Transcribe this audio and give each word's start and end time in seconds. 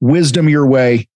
wisdom 0.00 0.48
your 0.48 0.66
way. 0.66 1.08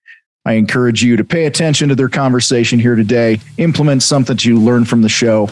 I 0.45 0.55
encourage 0.55 1.03
you 1.03 1.17
to 1.17 1.25
pay 1.25 1.47
attention 1.47 1.91
to 1.91 1.95
their 1.95 2.09
conversation 2.09 2.79
here 2.79 2.97
today, 2.97 3.41
implement 3.59 4.03
something 4.03 4.37
that 4.37 4.45
you 4.45 4.59
learn 4.59 4.85
from 4.85 5.03
the 5.03 5.09
show, 5.09 5.51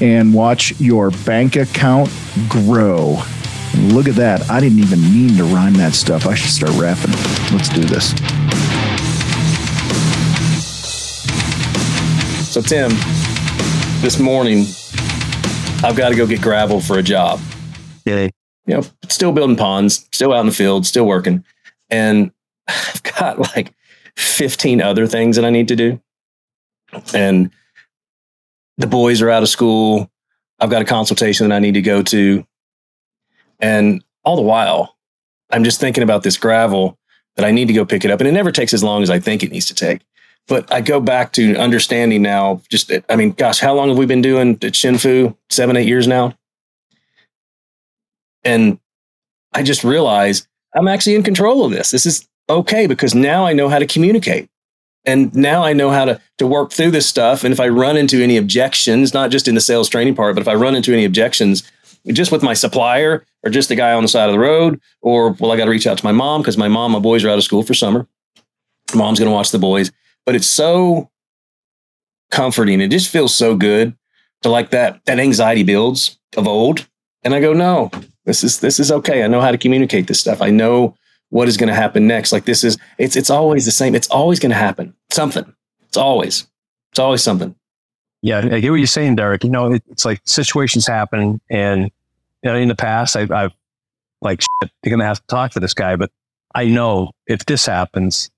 and 0.00 0.34
watch 0.34 0.78
your 0.80 1.10
bank 1.10 1.56
account 1.56 2.10
grow. 2.48 3.22
And 3.72 3.92
look 3.92 4.08
at 4.08 4.16
that. 4.16 4.50
I 4.50 4.60
didn't 4.60 4.80
even 4.80 5.00
mean 5.00 5.36
to 5.36 5.44
rhyme 5.44 5.74
that 5.74 5.94
stuff. 5.94 6.26
I 6.26 6.34
should 6.34 6.50
start 6.50 6.72
rapping. 6.72 7.12
Let's 7.56 7.68
do 7.68 7.82
this. 7.82 8.10
So, 12.52 12.60
Tim, 12.60 12.90
this 14.02 14.18
morning, 14.18 14.66
I've 15.82 15.96
got 15.96 16.08
to 16.08 16.16
go 16.16 16.26
get 16.26 16.42
gravel 16.42 16.80
for 16.80 16.98
a 16.98 17.02
job. 17.02 17.40
Yay. 18.04 18.30
You 18.66 18.74
know, 18.74 18.82
still 19.08 19.32
building 19.32 19.56
ponds, 19.56 20.08
still 20.12 20.32
out 20.32 20.40
in 20.40 20.46
the 20.46 20.52
field, 20.52 20.84
still 20.84 21.06
working. 21.06 21.44
And 21.90 22.32
I've 22.94 23.02
got 23.02 23.38
like 23.38 23.74
15 24.16 24.80
other 24.80 25.06
things 25.06 25.36
that 25.36 25.44
I 25.44 25.50
need 25.50 25.68
to 25.68 25.76
do. 25.76 26.00
And 27.14 27.50
the 28.78 28.86
boys 28.86 29.22
are 29.22 29.30
out 29.30 29.42
of 29.42 29.48
school. 29.48 30.10
I've 30.58 30.70
got 30.70 30.82
a 30.82 30.86
consultation 30.86 31.48
that 31.48 31.54
I 31.54 31.58
need 31.58 31.74
to 31.74 31.82
go 31.82 32.02
to. 32.02 32.46
And 33.60 34.02
all 34.24 34.36
the 34.36 34.42
while, 34.42 34.96
I'm 35.50 35.64
just 35.64 35.80
thinking 35.80 36.02
about 36.02 36.22
this 36.22 36.36
gravel 36.36 36.98
that 37.36 37.44
I 37.44 37.50
need 37.50 37.68
to 37.68 37.74
go 37.74 37.84
pick 37.84 38.04
it 38.04 38.10
up. 38.10 38.20
And 38.20 38.28
it 38.28 38.32
never 38.32 38.52
takes 38.52 38.74
as 38.74 38.82
long 38.82 39.02
as 39.02 39.10
I 39.10 39.20
think 39.20 39.42
it 39.42 39.50
needs 39.50 39.66
to 39.66 39.74
take. 39.74 40.02
But 40.48 40.72
I 40.72 40.80
go 40.80 41.00
back 41.00 41.32
to 41.32 41.56
understanding 41.56 42.22
now, 42.22 42.62
just, 42.70 42.90
I 43.08 43.16
mean, 43.16 43.32
gosh, 43.32 43.60
how 43.60 43.74
long 43.74 43.88
have 43.88 43.98
we 43.98 44.06
been 44.06 44.22
doing 44.22 44.52
at 44.52 44.72
Shinfu? 44.72 45.36
Seven, 45.48 45.76
eight 45.76 45.86
years 45.86 46.08
now. 46.08 46.34
And 48.42 48.80
I 49.52 49.62
just 49.62 49.84
realized 49.84 50.46
I'm 50.74 50.88
actually 50.88 51.14
in 51.14 51.22
control 51.22 51.64
of 51.64 51.72
this. 51.72 51.90
This 51.90 52.06
is 52.06 52.26
okay 52.50 52.86
because 52.86 53.14
now 53.14 53.46
I 53.46 53.52
know 53.52 53.68
how 53.68 53.78
to 53.78 53.86
communicate. 53.86 54.48
And 55.06 55.34
now 55.34 55.64
I 55.64 55.72
know 55.72 55.90
how 55.90 56.04
to, 56.04 56.20
to 56.38 56.46
work 56.46 56.72
through 56.72 56.90
this 56.90 57.06
stuff. 57.06 57.42
And 57.42 57.52
if 57.52 57.60
I 57.60 57.68
run 57.68 57.96
into 57.96 58.22
any 58.22 58.36
objections, 58.36 59.14
not 59.14 59.30
just 59.30 59.48
in 59.48 59.54
the 59.54 59.60
sales 59.60 59.88
training 59.88 60.14
part, 60.14 60.34
but 60.34 60.42
if 60.42 60.48
I 60.48 60.54
run 60.54 60.74
into 60.74 60.92
any 60.92 61.04
objections 61.04 61.70
just 62.06 62.32
with 62.32 62.42
my 62.42 62.54
supplier 62.54 63.24
or 63.42 63.50
just 63.50 63.68
the 63.68 63.76
guy 63.76 63.92
on 63.92 64.02
the 64.02 64.08
side 64.08 64.28
of 64.28 64.32
the 64.32 64.38
road, 64.38 64.80
or 65.00 65.30
well, 65.32 65.52
I 65.52 65.56
got 65.56 65.64
to 65.64 65.70
reach 65.70 65.86
out 65.86 65.96
to 65.98 66.04
my 66.04 66.12
mom 66.12 66.42
because 66.42 66.58
my 66.58 66.68
mom, 66.68 66.92
my 66.92 66.98
boys 66.98 67.24
are 67.24 67.30
out 67.30 67.38
of 67.38 67.44
school 67.44 67.62
for 67.62 67.74
summer. 67.74 68.06
Mom's 68.94 69.18
going 69.18 69.30
to 69.30 69.34
watch 69.34 69.50
the 69.50 69.58
boys. 69.58 69.90
But 70.26 70.34
it's 70.34 70.46
so 70.46 71.10
comforting. 72.30 72.80
It 72.80 72.90
just 72.90 73.08
feels 73.08 73.34
so 73.34 73.56
good 73.56 73.96
to 74.42 74.50
like 74.50 74.70
that, 74.70 75.04
that 75.06 75.18
anxiety 75.18 75.62
builds 75.62 76.18
of 76.36 76.46
old. 76.46 76.86
And 77.22 77.34
I 77.34 77.40
go, 77.40 77.52
no, 77.52 77.90
this 78.24 78.44
is 78.44 78.60
this 78.60 78.78
is 78.78 78.92
okay. 78.92 79.22
I 79.22 79.26
know 79.26 79.40
how 79.40 79.50
to 79.50 79.58
communicate 79.58 80.06
this 80.06 80.20
stuff. 80.20 80.40
I 80.40 80.50
know 80.50 80.94
what 81.30 81.48
is 81.48 81.56
going 81.56 81.68
to 81.68 81.74
happen 81.74 82.06
next. 82.06 82.32
Like 82.32 82.44
this 82.44 82.62
is 82.62 82.78
it's 82.98 83.16
it's 83.16 83.30
always 83.30 83.64
the 83.64 83.70
same. 83.70 83.94
It's 83.94 84.08
always 84.08 84.38
going 84.38 84.50
to 84.50 84.56
happen. 84.56 84.94
Something. 85.10 85.52
It's 85.88 85.96
always. 85.96 86.46
It's 86.92 86.98
always 86.98 87.22
something. 87.22 87.54
Yeah, 88.22 88.38
I 88.38 88.60
get 88.60 88.70
what 88.70 88.76
you're 88.76 88.86
saying, 88.86 89.16
Derek. 89.16 89.44
You 89.44 89.50
know, 89.50 89.72
it, 89.72 89.82
it's 89.88 90.04
like 90.04 90.20
situations 90.24 90.86
happen, 90.86 91.40
and 91.48 91.84
you 92.42 92.50
know, 92.50 92.54
in 92.54 92.68
the 92.68 92.74
past, 92.74 93.16
I've, 93.16 93.30
I've 93.30 93.52
like, 94.20 94.42
shit, 94.42 94.70
you're 94.84 94.90
gonna 94.90 95.06
have 95.06 95.20
to 95.20 95.26
talk 95.26 95.52
to 95.52 95.60
this 95.60 95.72
guy, 95.72 95.96
but 95.96 96.10
I 96.54 96.66
know 96.66 97.12
if 97.26 97.46
this 97.46 97.66
happens, 97.66 98.30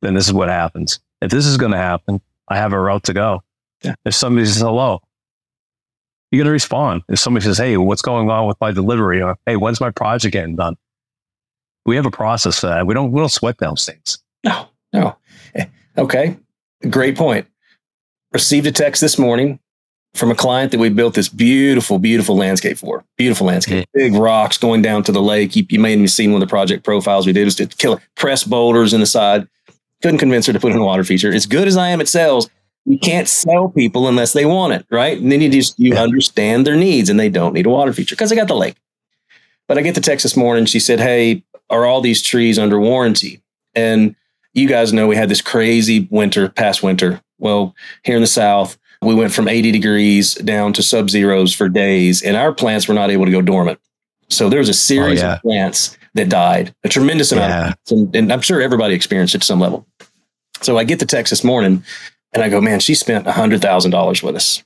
then 0.00 0.14
this 0.14 0.26
is 0.26 0.32
what 0.32 0.48
happens. 0.48 1.00
If 1.20 1.30
this 1.30 1.46
is 1.46 1.56
going 1.56 1.72
to 1.72 1.78
happen, 1.78 2.20
I 2.48 2.56
have 2.56 2.72
a 2.72 2.78
route 2.78 3.04
to 3.04 3.12
go. 3.12 3.42
Yeah. 3.82 3.94
If 4.04 4.14
somebody 4.14 4.46
says 4.46 4.60
hello, 4.60 5.00
you're 6.30 6.40
going 6.40 6.46
to 6.46 6.52
respond. 6.52 7.02
If 7.08 7.18
somebody 7.18 7.44
says, 7.44 7.58
Hey, 7.58 7.76
what's 7.76 8.02
going 8.02 8.30
on 8.30 8.46
with 8.46 8.60
my 8.60 8.72
delivery? 8.72 9.22
Or, 9.22 9.36
Hey, 9.46 9.56
when's 9.56 9.80
my 9.80 9.90
project 9.90 10.32
getting 10.32 10.56
done? 10.56 10.76
We 11.88 11.96
have 11.96 12.04
a 12.04 12.10
process 12.10 12.60
for 12.60 12.66
that. 12.66 12.86
We 12.86 12.92
don't, 12.92 13.10
we 13.12 13.18
don't 13.18 13.30
sweat 13.30 13.56
those 13.56 13.86
things. 13.86 14.18
No, 14.44 14.68
no. 14.92 15.16
Eh, 15.54 15.64
Okay. 15.96 16.36
Great 16.90 17.16
point. 17.16 17.46
Received 18.32 18.66
a 18.66 18.72
text 18.72 19.00
this 19.00 19.18
morning 19.18 19.58
from 20.12 20.30
a 20.30 20.34
client 20.34 20.70
that 20.72 20.78
we 20.78 20.90
built 20.90 21.14
this 21.14 21.30
beautiful, 21.30 21.98
beautiful 21.98 22.36
landscape 22.36 22.76
for. 22.76 23.06
Beautiful 23.16 23.46
landscape. 23.46 23.88
Big 23.94 24.12
rocks 24.12 24.58
going 24.58 24.82
down 24.82 25.02
to 25.04 25.12
the 25.12 25.22
lake. 25.22 25.56
You, 25.56 25.64
you 25.70 25.80
may 25.80 25.98
have 25.98 26.10
seen 26.10 26.30
one 26.32 26.42
of 26.42 26.46
the 26.46 26.50
project 26.50 26.84
profiles 26.84 27.26
we 27.26 27.32
did. 27.32 27.40
It 27.40 27.44
was 27.46 27.56
to 27.56 27.66
kill 27.66 27.98
press 28.16 28.44
boulders 28.44 28.92
in 28.92 29.00
the 29.00 29.06
side. 29.06 29.48
Couldn't 30.02 30.18
convince 30.18 30.46
her 30.46 30.52
to 30.52 30.60
put 30.60 30.72
in 30.72 30.78
a 30.78 30.84
water 30.84 31.04
feature. 31.04 31.32
As 31.32 31.46
good 31.46 31.66
as 31.66 31.78
I 31.78 31.88
am 31.88 32.02
at 32.02 32.08
sales, 32.08 32.50
you 32.84 32.98
can't 32.98 33.28
sell 33.28 33.70
people 33.70 34.08
unless 34.08 34.34
they 34.34 34.44
want 34.44 34.74
it, 34.74 34.84
right? 34.90 35.18
And 35.18 35.32
then 35.32 35.40
you 35.40 35.48
just 35.48 35.78
you 35.80 35.94
understand 35.96 36.66
their 36.66 36.76
needs 36.76 37.08
and 37.08 37.18
they 37.18 37.30
don't 37.30 37.54
need 37.54 37.64
a 37.64 37.70
water 37.70 37.94
feature 37.94 38.14
because 38.14 38.28
they 38.28 38.36
got 38.36 38.48
the 38.48 38.54
lake. 38.54 38.76
But 39.66 39.76
I 39.76 39.82
get 39.82 39.94
the 39.94 40.00
text 40.00 40.22
this 40.22 40.36
morning. 40.36 40.64
She 40.64 40.80
said, 40.80 40.98
Hey, 40.98 41.44
are 41.70 41.84
all 41.84 42.00
these 42.00 42.22
trees 42.22 42.58
under 42.58 42.78
warranty? 42.78 43.42
And 43.74 44.16
you 44.54 44.68
guys 44.68 44.92
know 44.92 45.06
we 45.06 45.16
had 45.16 45.28
this 45.28 45.42
crazy 45.42 46.08
winter, 46.10 46.48
past 46.48 46.82
winter. 46.82 47.20
Well, 47.38 47.74
here 48.02 48.16
in 48.16 48.22
the 48.22 48.26
South, 48.26 48.78
we 49.02 49.14
went 49.14 49.32
from 49.32 49.48
80 49.48 49.70
degrees 49.70 50.34
down 50.34 50.72
to 50.72 50.82
sub 50.82 51.08
zeros 51.10 51.54
for 51.54 51.68
days, 51.68 52.22
and 52.22 52.36
our 52.36 52.52
plants 52.52 52.88
were 52.88 52.94
not 52.94 53.10
able 53.10 53.26
to 53.26 53.30
go 53.30 53.42
dormant. 53.42 53.78
So 54.28 54.48
there 54.48 54.58
was 54.58 54.68
a 54.68 54.74
series 54.74 55.20
yeah. 55.20 55.34
of 55.34 55.42
plants 55.42 55.96
that 56.14 56.28
died, 56.28 56.74
a 56.84 56.88
tremendous 56.88 57.32
amount. 57.32 57.50
Yeah. 57.50 57.96
And, 57.96 58.16
and 58.16 58.32
I'm 58.32 58.40
sure 58.40 58.60
everybody 58.60 58.94
experienced 58.94 59.34
it 59.34 59.38
to 59.38 59.46
some 59.46 59.60
level. 59.60 59.86
So 60.60 60.76
I 60.76 60.84
get 60.84 60.98
the 60.98 61.06
text 61.06 61.30
this 61.30 61.44
morning 61.44 61.84
and 62.32 62.42
I 62.42 62.48
go, 62.48 62.60
man, 62.60 62.80
she 62.80 62.94
spent 62.94 63.26
$100,000 63.26 64.22
with 64.22 64.36
us. 64.36 64.62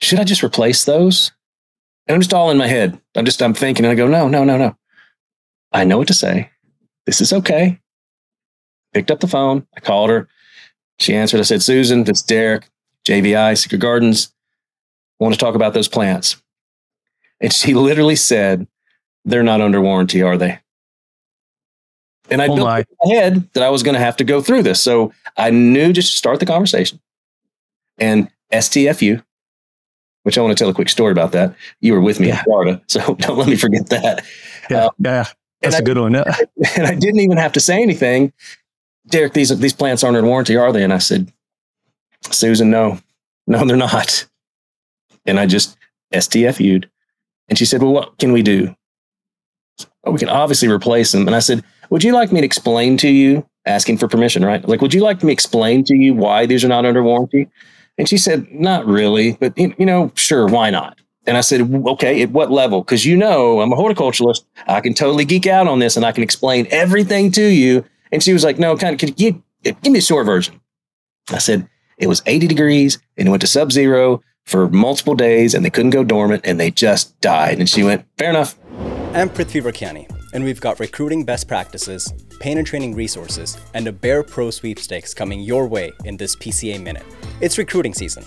Should 0.00 0.20
I 0.20 0.24
just 0.24 0.44
replace 0.44 0.84
those? 0.84 1.32
And 2.06 2.14
I'm 2.14 2.20
just 2.20 2.32
all 2.32 2.50
in 2.50 2.58
my 2.58 2.68
head. 2.68 2.98
I'm 3.16 3.24
just, 3.24 3.42
I'm 3.42 3.54
thinking, 3.54 3.84
and 3.84 3.92
I 3.92 3.94
go, 3.94 4.06
no, 4.06 4.28
no, 4.28 4.44
no, 4.44 4.56
no. 4.56 4.76
I 5.72 5.84
know 5.84 5.98
what 5.98 6.08
to 6.08 6.14
say. 6.14 6.50
This 7.06 7.20
is 7.20 7.32
okay. 7.32 7.78
Picked 8.94 9.10
up 9.10 9.20
the 9.20 9.26
phone. 9.28 9.66
I 9.76 9.80
called 9.80 10.10
her. 10.10 10.28
She 10.98 11.14
answered. 11.14 11.40
I 11.40 11.44
said, 11.44 11.62
Susan, 11.62 12.04
this 12.04 12.18
is 12.18 12.24
Derek, 12.24 12.68
JVI, 13.06 13.58
Secret 13.58 13.78
Gardens. 13.78 14.32
I 15.20 15.24
want 15.24 15.34
to 15.34 15.40
talk 15.40 15.54
about 15.54 15.74
those 15.74 15.88
plants. 15.88 16.40
And 17.40 17.52
she 17.52 17.74
literally 17.74 18.16
said, 18.16 18.66
they're 19.24 19.42
not 19.42 19.60
under 19.60 19.80
warranty, 19.80 20.22
are 20.22 20.38
they? 20.38 20.58
And 22.30 22.42
I 22.42 22.46
Oh 22.46 22.56
built 22.56 22.66
my. 22.66 22.78
in 22.80 22.86
my 23.04 23.14
head 23.14 23.48
that 23.52 23.62
I 23.62 23.70
was 23.70 23.82
going 23.82 23.94
to 23.94 24.00
have 24.00 24.16
to 24.16 24.24
go 24.24 24.40
through 24.40 24.62
this. 24.62 24.82
So 24.82 25.12
I 25.36 25.50
knew 25.50 25.92
just 25.92 26.10
to 26.12 26.16
start 26.18 26.40
the 26.40 26.46
conversation. 26.46 27.00
And 27.98 28.28
STFU, 28.52 29.22
which 30.24 30.36
I 30.36 30.40
want 30.40 30.56
to 30.56 30.60
tell 30.60 30.70
a 30.70 30.74
quick 30.74 30.88
story 30.88 31.12
about 31.12 31.32
that. 31.32 31.54
You 31.80 31.92
were 31.92 32.00
with 32.00 32.18
me 32.20 32.30
in 32.30 32.36
Florida, 32.38 32.82
so 32.88 33.14
don't 33.18 33.38
let 33.38 33.48
me 33.48 33.56
forget 33.56 33.88
that. 33.90 34.24
Yeah. 34.70 34.86
Uh, 34.86 34.90
yeah. 34.98 35.24
That's 35.70 35.76
a 35.76 35.78
I- 35.78 35.82
good 35.84 35.98
one. 35.98 36.12
Yeah. 36.14 36.36
And 36.76 36.86
I 36.86 36.94
didn't 36.94 37.20
even 37.20 37.36
have 37.36 37.52
to 37.52 37.60
say 37.60 37.82
anything. 37.82 38.32
Derek, 39.08 39.32
these 39.34 39.56
these 39.58 39.72
plants 39.74 40.02
aren't 40.02 40.16
in 40.16 40.26
warranty, 40.26 40.56
are 40.56 40.72
they? 40.72 40.82
And 40.82 40.92
I 40.92 40.98
said, 40.98 41.32
Susan, 42.30 42.70
no, 42.70 42.98
no, 43.46 43.64
they're 43.64 43.76
not. 43.76 44.26
And 45.26 45.38
I 45.38 45.46
just 45.46 45.76
STFU'd. 46.12 46.88
And 47.48 47.58
she 47.58 47.64
said, 47.64 47.82
Well, 47.82 47.92
what 47.92 48.18
can 48.18 48.32
we 48.32 48.42
do? 48.42 48.74
"Oh, 50.04 50.10
we 50.12 50.18
can 50.18 50.28
obviously 50.28 50.68
replace 50.68 51.12
them. 51.12 51.26
And 51.26 51.36
I 51.36 51.40
said, 51.40 51.62
Would 51.90 52.02
you 52.04 52.12
like 52.12 52.32
me 52.32 52.40
to 52.40 52.46
explain 52.46 52.96
to 52.98 53.08
you, 53.08 53.46
asking 53.66 53.98
for 53.98 54.08
permission, 54.08 54.44
right? 54.44 54.66
Like, 54.68 54.80
would 54.80 54.94
you 54.94 55.02
like 55.02 55.22
me 55.22 55.28
to 55.28 55.32
explain 55.32 55.84
to 55.84 55.94
you 55.94 56.14
why 56.14 56.46
these 56.46 56.64
are 56.64 56.68
not 56.68 56.84
under 56.86 57.02
warranty? 57.02 57.48
And 57.98 58.08
she 58.08 58.18
said, 58.18 58.50
Not 58.52 58.86
really, 58.86 59.32
but 59.40 59.56
you 59.58 59.86
know, 59.86 60.10
sure, 60.14 60.46
why 60.46 60.70
not? 60.70 60.98
And 61.26 61.36
I 61.36 61.40
said, 61.40 61.62
Okay, 61.62 62.22
at 62.22 62.30
what 62.30 62.50
level? 62.50 62.82
Because 62.82 63.04
you 63.04 63.16
know, 63.16 63.60
I'm 63.60 63.72
a 63.72 63.76
horticulturalist. 63.76 64.44
I 64.66 64.80
can 64.80 64.94
totally 64.94 65.24
geek 65.24 65.46
out 65.46 65.66
on 65.66 65.78
this 65.78 65.96
and 65.96 66.06
I 66.06 66.12
can 66.12 66.22
explain 66.22 66.66
everything 66.70 67.30
to 67.32 67.42
you. 67.42 67.84
And 68.12 68.22
she 68.22 68.32
was 68.32 68.44
like, 68.44 68.58
No, 68.58 68.76
kind 68.76 68.94
of, 68.94 69.00
could 69.00 69.20
you 69.20 69.42
give 69.62 69.92
me 69.92 69.98
a 69.98 70.02
short 70.02 70.26
version? 70.26 70.60
I 71.30 71.38
said, 71.38 71.68
It 71.98 72.06
was 72.06 72.22
80 72.26 72.46
degrees 72.46 72.98
and 73.16 73.28
it 73.28 73.30
went 73.30 73.40
to 73.40 73.48
sub 73.48 73.72
zero 73.72 74.22
for 74.44 74.68
multiple 74.68 75.14
days 75.14 75.54
and 75.54 75.64
they 75.64 75.70
couldn't 75.70 75.90
go 75.90 76.04
dormant 76.04 76.42
and 76.46 76.60
they 76.60 76.70
just 76.70 77.20
died. 77.20 77.58
And 77.58 77.68
she 77.68 77.82
went, 77.82 78.04
Fair 78.18 78.30
enough. 78.30 78.56
I'm 79.14 79.30
Prithvi 79.30 79.62
Varkiani, 79.62 80.06
and 80.34 80.44
we've 80.44 80.60
got 80.60 80.78
recruiting 80.78 81.24
best 81.24 81.48
practices, 81.48 82.12
paint 82.38 82.58
and 82.58 82.66
training 82.66 82.94
resources, 82.94 83.56
and 83.72 83.88
a 83.88 83.92
Behr 83.92 84.28
Pro 84.28 84.50
sweepstakes 84.50 85.14
coming 85.14 85.40
your 85.40 85.66
way 85.66 85.90
in 86.04 86.18
this 86.18 86.36
PCA 86.36 86.82
Minute. 86.82 87.04
It's 87.40 87.56
recruiting 87.56 87.94
season. 87.94 88.26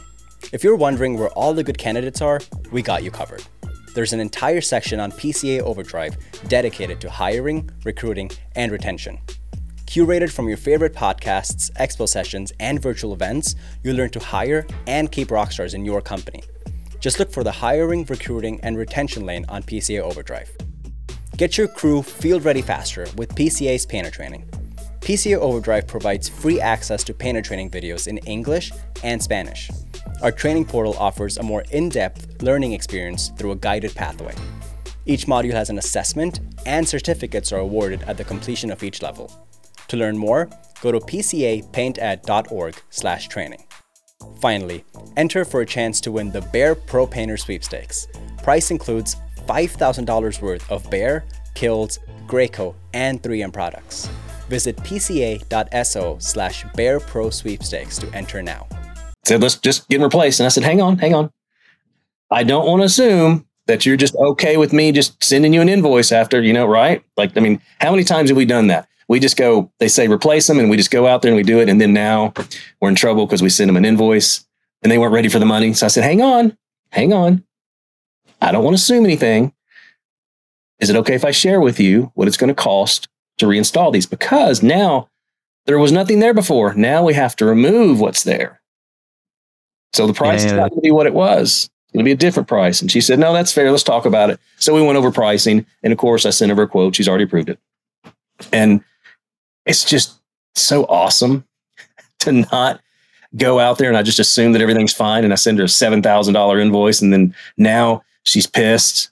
If 0.51 0.63
you're 0.63 0.75
wondering 0.75 1.17
where 1.17 1.29
all 1.29 1.53
the 1.53 1.63
good 1.63 1.77
candidates 1.77 2.21
are, 2.21 2.41
we 2.71 2.81
got 2.81 3.03
you 3.03 3.11
covered. 3.11 3.43
There's 3.93 4.13
an 4.13 4.19
entire 4.19 4.61
section 4.61 4.99
on 4.99 5.11
PCA 5.11 5.61
Overdrive 5.61 6.17
dedicated 6.47 7.01
to 7.01 7.09
hiring, 7.09 7.69
recruiting, 7.83 8.31
and 8.55 8.71
retention. 8.71 9.19
curated 9.85 10.31
from 10.31 10.47
your 10.47 10.57
favorite 10.57 10.93
podcasts, 10.93 11.71
expo 11.73 12.07
sessions, 12.07 12.53
and 12.59 12.79
virtual 12.79 13.11
events, 13.11 13.55
you'll 13.83 13.95
learn 13.95 14.11
to 14.11 14.19
hire 14.19 14.67
and 14.85 15.11
keep 15.11 15.29
rockstars 15.29 15.73
in 15.73 15.83
your 15.83 15.99
company. 15.99 16.43
Just 16.99 17.17
look 17.17 17.31
for 17.31 17.43
the 17.43 17.51
hiring, 17.51 18.05
recruiting, 18.05 18.59
and 18.61 18.77
retention 18.77 19.25
lane 19.25 19.45
on 19.49 19.63
PCA 19.63 20.01
Overdrive. 20.01 20.55
Get 21.37 21.57
your 21.57 21.67
crew 21.67 22.03
field 22.03 22.45
ready 22.45 22.61
faster 22.61 23.07
with 23.15 23.33
PCA's 23.33 23.85
painter 23.85 24.11
training. 24.11 24.47
PCA 24.99 25.37
Overdrive 25.37 25.87
provides 25.87 26.29
free 26.29 26.61
access 26.61 27.03
to 27.05 27.13
painter 27.13 27.41
training 27.41 27.71
videos 27.71 28.07
in 28.07 28.19
English 28.19 28.71
and 29.03 29.23
Spanish. 29.23 29.71
Our 30.21 30.31
training 30.31 30.65
portal 30.65 30.97
offers 30.97 31.37
a 31.37 31.43
more 31.43 31.63
in 31.71 31.87
depth 31.87 32.41
learning 32.41 32.73
experience 32.73 33.29
through 33.37 33.51
a 33.51 33.55
guided 33.55 33.95
pathway. 33.95 34.35
Each 35.05 35.27
module 35.27 35.53
has 35.53 35.69
an 35.69 35.77
assessment, 35.77 36.41
and 36.65 36.85
certificates 36.87 37.53
are 37.53 37.59
awarded 37.59 38.03
at 38.03 38.17
the 38.17 38.25
completion 38.25 38.69
of 38.69 38.83
each 38.83 39.01
level. 39.01 39.31
To 39.87 39.95
learn 39.95 40.17
more, 40.17 40.49
go 40.81 40.91
to 40.91 40.99
pcapainted.org/training. 40.99 43.63
Finally, 44.41 44.83
enter 45.15 45.45
for 45.45 45.61
a 45.61 45.65
chance 45.65 46.01
to 46.01 46.11
win 46.11 46.31
the 46.31 46.41
Behr 46.41 46.75
Pro 46.85 47.07
Painter 47.07 47.37
Sweepstakes. 47.37 48.09
Price 48.43 48.71
includes 48.71 49.15
$5,000 49.47 50.41
worth 50.41 50.69
of 50.69 50.83
Behr, 50.89 51.23
Kilz, 51.55 51.97
Graco, 52.27 52.75
and 52.93 53.23
3M 53.23 53.51
products. 53.51 54.09
Visit 54.49 54.75
pca.so 54.77 56.17
slash 56.19 56.65
Behr 56.65 56.99
Pro 56.99 57.29
Sweepstakes 57.29 57.97
to 57.99 58.13
enter 58.13 58.43
now. 58.43 58.67
Said, 59.25 59.41
let's 59.41 59.57
just 59.57 59.87
get 59.89 60.01
replaced. 60.01 60.39
And 60.39 60.45
I 60.45 60.49
said, 60.49 60.63
hang 60.63 60.81
on, 60.81 60.97
hang 60.97 61.13
on. 61.13 61.31
I 62.31 62.43
don't 62.43 62.65
want 62.65 62.81
to 62.81 62.85
assume 62.85 63.45
that 63.67 63.85
you're 63.85 63.97
just 63.97 64.15
okay 64.15 64.57
with 64.57 64.73
me 64.73 64.91
just 64.91 65.23
sending 65.23 65.53
you 65.53 65.61
an 65.61 65.69
invoice 65.69 66.11
after, 66.11 66.41
you 66.41 66.53
know, 66.53 66.65
right? 66.65 67.03
Like, 67.17 67.37
I 67.37 67.39
mean, 67.39 67.61
how 67.79 67.91
many 67.91 68.03
times 68.03 68.29
have 68.29 68.37
we 68.37 68.45
done 68.45 68.67
that? 68.67 68.87
We 69.07 69.19
just 69.19 69.37
go, 69.37 69.71
they 69.79 69.87
say 69.87 70.07
replace 70.07 70.47
them, 70.47 70.59
and 70.59 70.69
we 70.69 70.77
just 70.77 70.91
go 70.91 71.07
out 71.07 71.21
there 71.21 71.29
and 71.29 71.35
we 71.37 71.43
do 71.43 71.59
it. 71.59 71.69
And 71.69 71.79
then 71.81 71.93
now 71.93 72.33
we're 72.79 72.89
in 72.89 72.95
trouble 72.95 73.25
because 73.25 73.41
we 73.41 73.49
send 73.49 73.69
them 73.69 73.77
an 73.77 73.85
invoice 73.85 74.45
and 74.81 74.91
they 74.91 74.97
weren't 74.97 75.13
ready 75.13 75.29
for 75.29 75.39
the 75.39 75.45
money. 75.45 75.73
So 75.73 75.85
I 75.85 75.89
said, 75.89 76.03
hang 76.03 76.21
on, 76.21 76.57
hang 76.91 77.13
on. 77.13 77.43
I 78.41 78.51
don't 78.51 78.63
want 78.63 78.77
to 78.77 78.81
assume 78.81 79.05
anything. 79.05 79.53
Is 80.79 80.89
it 80.89 80.95
okay 80.95 81.13
if 81.13 81.25
I 81.25 81.31
share 81.31 81.59
with 81.59 81.79
you 81.79 82.11
what 82.15 82.27
it's 82.27 82.37
going 82.37 82.47
to 82.47 82.53
cost 82.53 83.07
to 83.37 83.45
reinstall 83.45 83.91
these? 83.91 84.05
Because 84.05 84.63
now 84.63 85.09
there 85.65 85.79
was 85.79 85.91
nothing 85.91 86.19
there 86.19 86.33
before. 86.33 86.73
Now 86.73 87.03
we 87.03 87.13
have 87.15 87.35
to 87.37 87.45
remove 87.45 87.99
what's 87.99 88.23
there. 88.23 88.58
So 89.93 90.07
the 90.07 90.13
price 90.13 90.43
yeah. 90.43 90.47
is 90.47 90.53
not 90.53 90.69
going 90.69 90.81
to 90.81 90.81
be 90.81 90.91
what 90.91 91.07
it 91.07 91.13
was. 91.13 91.69
It's 91.85 91.93
going 91.93 92.05
to 92.05 92.07
be 92.07 92.11
a 92.11 92.17
different 92.17 92.47
price. 92.47 92.81
And 92.81 92.91
she 92.91 93.01
said, 93.01 93.19
no, 93.19 93.33
that's 93.33 93.51
fair. 93.51 93.71
Let's 93.71 93.83
talk 93.83 94.05
about 94.05 94.29
it. 94.29 94.39
So 94.57 94.75
we 94.75 94.81
went 94.81 94.97
over 94.97 95.11
pricing. 95.11 95.65
And 95.83 95.91
of 95.91 95.97
course, 95.97 96.25
I 96.25 96.29
sent 96.29 96.51
her 96.55 96.61
a 96.61 96.67
quote. 96.67 96.95
She's 96.95 97.07
already 97.07 97.23
approved 97.23 97.49
it. 97.49 97.59
And 98.53 98.83
it's 99.65 99.83
just 99.83 100.19
so 100.55 100.85
awesome 100.85 101.45
to 102.19 102.31
not 102.31 102.81
go 103.35 103.59
out 103.59 103.77
there 103.77 103.89
and 103.89 103.97
I 103.97 104.01
just 104.01 104.19
assume 104.19 104.53
that 104.53 104.61
everything's 104.61 104.93
fine. 104.93 105.23
And 105.23 105.33
I 105.33 105.35
send 105.35 105.57
her 105.59 105.65
a 105.65 105.67
$7,000 105.67 106.61
invoice. 106.61 107.01
And 107.01 107.11
then 107.11 107.35
now 107.57 108.03
she's 108.23 108.47
pissed 108.47 109.09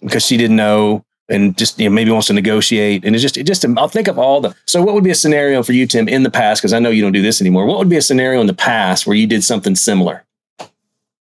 because 0.00 0.24
she 0.24 0.36
didn't 0.36 0.56
know 0.56 1.04
and 1.30 1.56
just 1.56 1.78
you 1.78 1.88
know, 1.88 1.94
maybe 1.94 2.10
wants 2.10 2.26
to 2.26 2.32
negotiate. 2.32 3.04
And 3.04 3.14
it's 3.14 3.22
just, 3.22 3.36
it 3.36 3.44
just, 3.44 3.64
I'll 3.64 3.88
think 3.88 4.08
of 4.08 4.18
all 4.18 4.40
the, 4.40 4.54
so 4.66 4.82
what 4.82 4.94
would 4.94 5.04
be 5.04 5.10
a 5.10 5.14
scenario 5.14 5.62
for 5.62 5.72
you, 5.72 5.86
Tim, 5.86 6.08
in 6.08 6.24
the 6.24 6.30
past? 6.30 6.60
Cause 6.60 6.72
I 6.72 6.78
know 6.78 6.90
you 6.90 7.02
don't 7.02 7.12
do 7.12 7.22
this 7.22 7.40
anymore. 7.40 7.66
What 7.66 7.78
would 7.78 7.88
be 7.88 7.96
a 7.96 8.02
scenario 8.02 8.40
in 8.40 8.46
the 8.46 8.54
past 8.54 9.06
where 9.06 9.16
you 9.16 9.26
did 9.26 9.44
something 9.44 9.76
similar? 9.76 10.24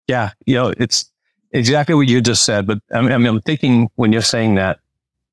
Yeah. 0.08 0.32
You 0.46 0.56
know, 0.56 0.74
it's 0.78 1.10
exactly 1.52 1.96
what 1.96 2.08
you 2.08 2.22
just 2.22 2.44
said, 2.44 2.68
but 2.68 2.80
I 2.94 3.02
mean, 3.02 3.12
I'm 3.12 3.42
thinking 3.42 3.90
when 3.96 4.12
you're 4.12 4.22
saying 4.22 4.56
that, 4.56 4.80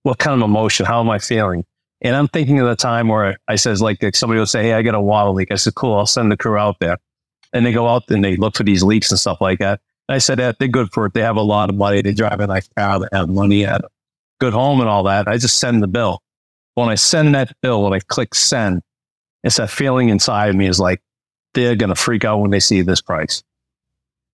what 0.05 0.19
kind 0.19 0.41
of 0.41 0.45
emotion, 0.45 0.87
how 0.87 1.01
am 1.01 1.11
I 1.11 1.19
feeling? 1.19 1.65
And 2.01 2.17
I'm 2.17 2.29
thinking 2.29 2.59
of 2.59 2.67
the 2.67 2.77
time 2.77 3.09
where 3.09 3.39
I 3.47 3.55
says 3.57 3.81
like, 3.81 3.99
somebody 4.15 4.39
will 4.39 4.47
say, 4.47 4.65
Hey, 4.65 4.73
I 4.75 4.83
got 4.83 4.95
a 4.95 5.01
water 5.01 5.31
leak. 5.31 5.53
I 5.53 5.55
said, 5.55 5.77
cool. 5.77 5.95
I'll 5.97 6.07
send 6.07 6.33
the 6.33 6.37
crew 6.37 6.59
out 6.59 6.79
there. 6.81 6.99
And 7.53 7.65
they 7.65 7.73
go 7.73 7.87
out 7.87 8.11
and 8.11 8.25
they 8.25 8.37
look 8.37 8.57
for 8.57 8.65
these 8.65 8.83
leaks 8.83 9.11
and 9.11 9.21
stuff 9.21 9.41
like 9.41 9.61
that. 9.61 9.81
And 10.09 10.17
I 10.17 10.19
said, 10.19 10.39
that 10.39 10.59
they're 10.59 10.67
good 10.67 10.93
for 10.93 11.07
it. 11.07 11.15
They 11.15 11.21
have 11.21 11.37
a 11.37 11.43
lot 11.43 11.71
of 11.71 11.77
money. 11.77 12.03
They 12.03 12.13
drive 12.13 12.41
a 12.41 12.47
nice 12.47 12.69
car. 12.77 12.99
They 12.99 13.07
have 13.13 13.29
money 13.29 13.65
at 13.65 13.83
good 14.43 14.53
home 14.53 14.81
and 14.81 14.89
all 14.89 15.05
that. 15.05 15.29
I 15.29 15.39
just 15.39 15.59
send 15.59 15.85
the 15.85 15.87
bill. 15.87 16.21
When 16.75 16.89
I 16.89 16.97
send 16.97 17.37
that 17.37 17.53
bill, 17.63 17.85
when 17.85 17.93
I 17.93 18.01
click 18.01 18.35
send, 18.35 18.83
it's 19.45 19.59
that 19.59 19.71
feeling 19.71 20.09
inside 20.09 20.49
of 20.49 20.57
me 20.57 20.67
is 20.67 20.81
like, 20.81 21.01
they're 21.55 21.77
going 21.77 21.91
to 21.91 21.95
freak 21.95 22.25
out 22.25 22.41
when 22.41 22.51
they 22.51 22.59
see 22.59 22.83
this 22.83 23.01
price. 23.01 23.45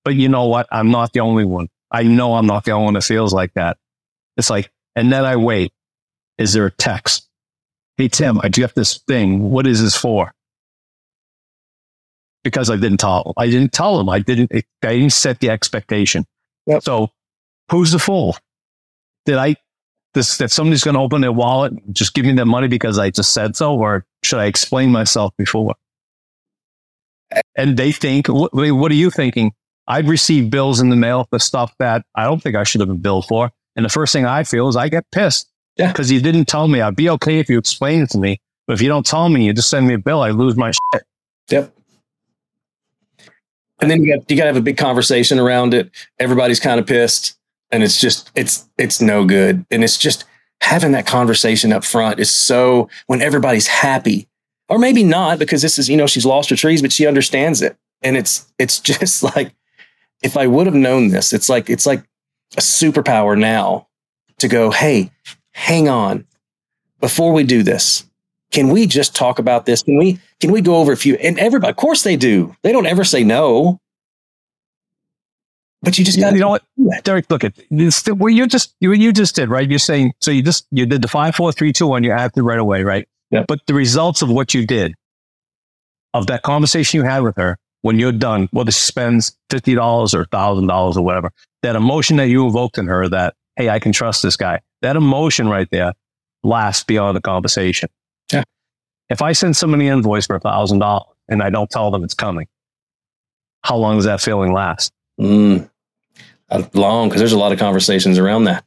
But 0.05 0.15
you 0.15 0.31
know 0.31 0.47
what? 0.47 0.67
I'm 0.73 0.91
not 0.91 1.13
the 1.13 1.21
only 1.21 1.45
one. 1.45 1.69
I 1.91 2.05
know 2.05 2.37
I'm 2.37 2.47
not 2.47 2.65
the 2.65 2.71
only 2.71 2.87
one 2.87 2.95
that 2.95 3.05
feels 3.05 3.35
like 3.35 3.53
that. 3.53 3.77
It's 4.39 4.49
like, 4.49 4.71
and 4.97 5.13
then 5.13 5.27
I 5.27 5.37
wait. 5.37 5.73
Is 6.39 6.55
there 6.55 6.65
a 6.65 6.71
text? 6.71 7.29
Hey, 7.99 8.09
Tim, 8.09 8.41
I 8.43 8.49
get 8.49 8.75
this 8.75 9.01
thing. 9.09 9.51
What 9.51 9.67
is 9.67 9.83
this 9.83 9.95
for? 9.95 10.33
Because 12.45 12.71
I 12.71 12.77
didn't 12.77 13.01
tell, 13.01 13.35
I 13.37 13.51
didn't 13.51 13.73
tell 13.75 13.99
them. 13.99 14.09
I 14.09 14.21
didn't, 14.21 14.53
I 14.55 14.63
didn't 14.81 15.13
set 15.13 15.41
the 15.41 15.51
expectation. 15.51 16.25
Yep. 16.67 16.83
So 16.83 17.11
who's 17.71 17.91
the 17.91 17.99
fool? 17.99 18.39
Did 19.27 19.37
I, 19.37 19.57
this, 20.19 20.37
that 20.39 20.51
somebody's 20.51 20.85
going 20.85 20.95
to 20.95 21.01
open 21.01 21.21
their 21.21 21.33
wallet 21.33 21.73
and 21.73 21.95
just 21.95 22.15
give 22.15 22.27
me 22.27 22.33
that 22.35 22.47
money 22.47 22.69
because 22.69 22.99
I 22.99 23.11
just 23.11 23.33
said 23.33 23.57
so? 23.57 23.77
Or 23.77 24.05
should 24.23 24.39
I 24.39 24.47
explain 24.47 24.91
myself 24.91 25.33
before? 25.39 25.75
And 27.57 27.77
they 27.77 27.93
think, 27.93 28.29
what, 28.29 28.53
what 28.53 28.93
are 28.93 28.95
you 28.95 29.11
thinking? 29.11 29.53
I've 29.87 30.09
received 30.09 30.51
bills 30.51 30.81
in 30.81 30.91
the 30.91 30.97
mail 30.97 31.27
for 31.31 31.39
stuff 31.39 31.75
that 31.79 32.05
I 32.15 32.25
don't 32.25 32.43
think 32.43 32.57
I 32.57 32.65
should 32.65 32.81
have 32.81 32.89
been 32.89 32.99
billed 32.99 33.27
for. 33.27 33.51
And 33.77 33.85
the 33.85 33.91
first 33.91 34.13
thing 34.13 34.27
I 34.27 34.45
feel 34.45 34.69
is 34.69 34.77
I 34.77 34.89
get 34.89 35.05
pissed. 35.13 35.51
Yeah. 35.77 35.93
Because 35.93 36.11
you 36.11 36.21
didn't 36.21 36.47
tell 36.47 36.69
me. 36.69 36.81
I'd 36.81 36.97
be 36.97 37.09
okay 37.11 37.39
if 37.39 37.49
you 37.49 37.57
explained 37.57 38.03
it 38.03 38.11
to 38.11 38.19
me. 38.19 38.41
But 38.67 38.75
if 38.75 38.83
you 38.83 38.89
don't 38.89 39.07
tell 39.07 39.29
me, 39.29 39.47
you 39.47 39.53
just 39.53 39.71
send 39.71 39.87
me 39.87 39.95
a 39.95 39.99
bill, 39.99 40.21
I 40.21 40.31
lose 40.31 40.57
my 40.57 40.73
shit. 40.73 41.03
Yep. 41.49 41.75
And 43.81 43.91
then 43.91 44.03
you 44.03 44.17
got 44.17 44.29
you 44.31 44.37
got 44.37 44.43
to 44.43 44.49
have 44.49 44.57
a 44.57 44.61
big 44.61 44.77
conversation 44.77 45.39
around 45.39 45.73
it. 45.73 45.91
Everybody's 46.19 46.59
kind 46.59 46.81
of 46.81 46.87
pissed, 46.87 47.38
and 47.71 47.83
it's 47.83 48.01
just 48.01 48.31
it's 48.35 48.69
it's 48.79 49.01
no 49.01 49.25
good. 49.25 49.65
And 49.71 49.85
it's 49.85 49.99
just 49.99 50.25
having 50.61 50.93
that 50.93 51.07
conversation 51.07 51.73
up 51.73 51.85
front 51.85 52.19
is 52.19 52.31
so 52.31 52.89
when 53.07 53.23
everybody's 53.23 53.67
happy, 53.67 54.29
or 54.69 54.79
maybe 54.79 55.05
not 55.05 55.39
because 55.39 55.63
this 55.63 55.79
is 55.79 55.89
you 55.89 55.97
know 55.97 56.07
she's 56.07 56.27
lost 56.27 56.51
her 56.51 56.57
trees, 56.57 56.83
but 56.83 56.93
she 56.93 57.07
understands 57.07 57.63
it, 57.63 57.77
and 58.03 58.17
it's 58.17 58.51
it's 58.59 58.81
just 58.81 59.23
like 59.23 59.55
if 60.23 60.37
I 60.37 60.47
would 60.47 60.67
have 60.67 60.75
known 60.75 61.09
this, 61.09 61.33
it's 61.33 61.49
like 61.49 61.71
it's 61.71 61.87
like 61.87 62.03
a 62.57 62.61
superpower 62.61 63.39
now 63.39 63.87
to 64.39 64.49
go, 64.49 64.71
hey, 64.71 65.11
hang 65.53 65.89
on, 65.89 66.25
before 67.01 67.33
we 67.33 67.45
do 67.45 67.63
this, 67.63 68.05
can 68.51 68.71
we 68.71 68.87
just 68.87 69.15
talk 69.15 69.39
about 69.39 69.67
this? 69.67 69.83
Can 69.83 69.97
we 69.97 70.19
can 70.41 70.53
we 70.53 70.61
go 70.61 70.77
over 70.77 70.93
a 70.93 70.97
few? 70.97 71.17
And 71.17 71.39
everybody, 71.39 71.71
of 71.71 71.77
course, 71.77 72.03
they 72.03 72.17
do. 72.17 72.55
They 72.63 72.73
don't 72.73 72.87
ever 72.87 73.05
say 73.05 73.25
no. 73.25 73.81
But 75.83 75.97
you 75.97 76.05
just 76.05 76.19
got 76.19 76.33
you 76.33 76.41
know 76.41 76.59
what, 76.77 77.05
Derek. 77.05 77.31
Look 77.31 77.45
at 77.45 77.55
this. 77.71 78.05
Well, 78.07 78.31
you 78.31 78.47
just 78.47 78.75
you 78.81 78.93
you 78.93 79.13
just 79.13 79.37
did 79.37 79.49
right. 79.49 79.69
You're 79.69 79.79
saying 79.79 80.13
so. 80.21 80.31
You 80.31 80.43
just 80.43 80.67
you 80.73 80.87
did 80.87 81.03
the 81.03 81.09
five, 81.09 81.37
four, 81.37 81.53
three, 81.53 81.73
two, 81.73 81.87
one. 81.87 82.03
You 82.03 82.11
acted 82.11 82.43
right 82.43 82.59
away, 82.59 82.83
right? 82.83 83.09
Yeah. 83.31 83.45
But 83.47 83.61
the 83.67 83.75
results 83.75 84.21
of 84.23 84.29
what 84.29 84.55
you 84.55 84.67
did, 84.67 84.95
of 86.15 86.27
that 86.27 86.43
conversation 86.43 86.99
you 86.99 87.05
had 87.05 87.23
with 87.23 87.37
her, 87.37 87.59
when 87.83 87.99
you're 87.99 88.13
done, 88.13 88.49
whether 88.51 88.73
she 88.73 88.81
spends 88.81 89.37
fifty 89.51 89.75
dollars 89.75 90.15
or 90.15 90.25
thousand 90.27 90.67
dollars 90.67 90.97
or 90.97 91.05
whatever, 91.05 91.31
that 91.63 91.77
emotion 91.77 92.17
that 92.17 92.29
you 92.29 92.49
evoked 92.49 92.77
in 92.77 92.89
her, 92.89 93.09
that 93.09 93.35
hey, 93.57 93.69
I 93.69 93.79
can 93.79 93.93
trust 93.93 94.23
this 94.23 94.37
guy. 94.37 94.61
That 94.83 94.97
emotion 94.97 95.49
right 95.49 95.69
there 95.71 95.93
lasts 96.43 96.83
beyond 96.85 97.17
the 97.17 97.21
conversation. 97.21 97.89
Yeah. 98.33 98.43
If 99.11 99.23
I 99.23 99.33
send 99.33 99.57
somebody 99.57 99.87
an 99.87 99.99
invoice 99.99 100.27
for 100.27 100.37
a 100.37 100.41
thousand 100.41 100.81
dollars 100.81 101.07
and 101.29 101.41
I 101.41 101.51
don't 101.51 101.71
tell 101.71 101.93
them 101.93 102.03
it's 102.03 102.15
coming, 102.15 102.49
how 103.63 103.77
long 103.77 103.97
does 103.97 104.07
that 104.07 104.21
feeling 104.21 104.53
last? 104.53 104.93
Mm, 105.21 105.69
long, 106.75 107.09
because 107.09 107.21
there's 107.21 107.33
a 107.33 107.39
lot 107.39 107.53
of 107.53 107.59
conversations 107.59 108.19
around 108.19 108.45
that. 108.45 108.65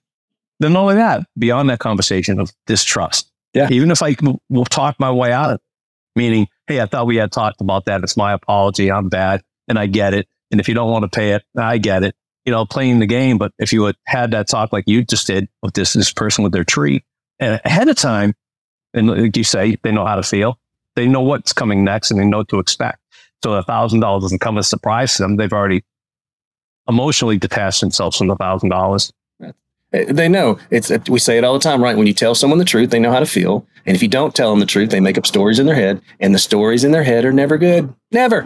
Then 0.59 0.73
not 0.73 0.81
only 0.81 0.95
that, 0.95 1.25
beyond 1.37 1.69
that 1.69 1.79
conversation 1.79 2.39
of 2.39 2.51
distrust. 2.67 3.31
Yeah. 3.53 3.67
Even 3.71 3.91
if 3.91 4.01
I 4.03 4.15
will 4.49 4.65
talk 4.65 4.99
my 4.99 5.11
way 5.11 5.31
out 5.31 5.51
of 5.51 5.55
it, 5.55 5.61
meaning, 6.15 6.47
hey, 6.67 6.81
I 6.81 6.85
thought 6.85 7.07
we 7.07 7.15
had 7.15 7.31
talked 7.31 7.61
about 7.61 7.85
that. 7.85 8.03
It's 8.03 8.15
my 8.15 8.33
apology. 8.33 8.91
I'm 8.91 9.09
bad, 9.09 9.41
and 9.67 9.79
I 9.79 9.87
get 9.87 10.13
it. 10.13 10.27
And 10.51 10.59
if 10.59 10.67
you 10.67 10.73
don't 10.73 10.91
want 10.91 11.03
to 11.03 11.09
pay 11.09 11.31
it, 11.31 11.43
I 11.57 11.77
get 11.77 12.03
it 12.03 12.15
you 12.45 12.51
know, 12.51 12.65
playing 12.65 12.99
the 12.99 13.05
game. 13.05 13.37
But 13.37 13.53
if 13.59 13.73
you 13.73 13.85
had 13.85 13.95
had 14.05 14.31
that 14.31 14.47
talk 14.47 14.73
like 14.73 14.85
you 14.87 15.03
just 15.03 15.27
did 15.27 15.47
with 15.61 15.73
this, 15.73 15.93
this 15.93 16.11
person 16.11 16.43
with 16.43 16.53
their 16.53 16.63
tree 16.63 17.03
and 17.39 17.61
ahead 17.65 17.87
of 17.87 17.95
time, 17.95 18.33
and 18.93 19.07
like 19.09 19.37
you 19.37 19.43
say, 19.43 19.77
they 19.83 19.91
know 19.91 20.05
how 20.05 20.15
to 20.15 20.23
feel. 20.23 20.57
They 20.95 21.07
know 21.07 21.21
what's 21.21 21.53
coming 21.53 21.83
next 21.83 22.11
and 22.11 22.19
they 22.19 22.25
know 22.25 22.39
what 22.39 22.49
to 22.49 22.59
expect. 22.59 22.99
So 23.43 23.53
a 23.53 23.63
thousand 23.63 24.01
dollars 24.01 24.23
doesn't 24.23 24.39
come 24.39 24.57
as 24.57 24.67
a 24.67 24.69
surprise 24.69 25.15
to 25.15 25.23
them. 25.23 25.37
They've 25.37 25.51
already 25.51 25.83
emotionally 26.87 27.37
detached 27.37 27.81
themselves 27.81 28.17
from 28.17 28.27
the 28.27 28.35
thousand 28.35 28.69
dollars. 28.69 29.11
They 29.91 30.29
know 30.29 30.57
it's, 30.69 30.89
we 31.09 31.19
say 31.19 31.37
it 31.37 31.43
all 31.43 31.53
the 31.53 31.59
time, 31.59 31.83
right? 31.83 31.97
When 31.97 32.07
you 32.07 32.13
tell 32.13 32.33
someone 32.33 32.59
the 32.59 32.65
truth, 32.65 32.91
they 32.91 32.99
know 32.99 33.11
how 33.11 33.19
to 33.19 33.25
feel. 33.25 33.67
And 33.85 33.93
if 33.93 34.01
you 34.01 34.07
don't 34.07 34.33
tell 34.33 34.49
them 34.49 34.61
the 34.61 34.65
truth, 34.65 34.89
they 34.89 35.01
make 35.01 35.17
up 35.17 35.27
stories 35.27 35.59
in 35.59 35.65
their 35.65 35.75
head 35.75 36.01
and 36.21 36.33
the 36.33 36.39
stories 36.39 36.85
in 36.85 36.91
their 36.91 37.03
head 37.03 37.25
are 37.25 37.33
never 37.33 37.57
good. 37.57 37.93
Never. 38.09 38.45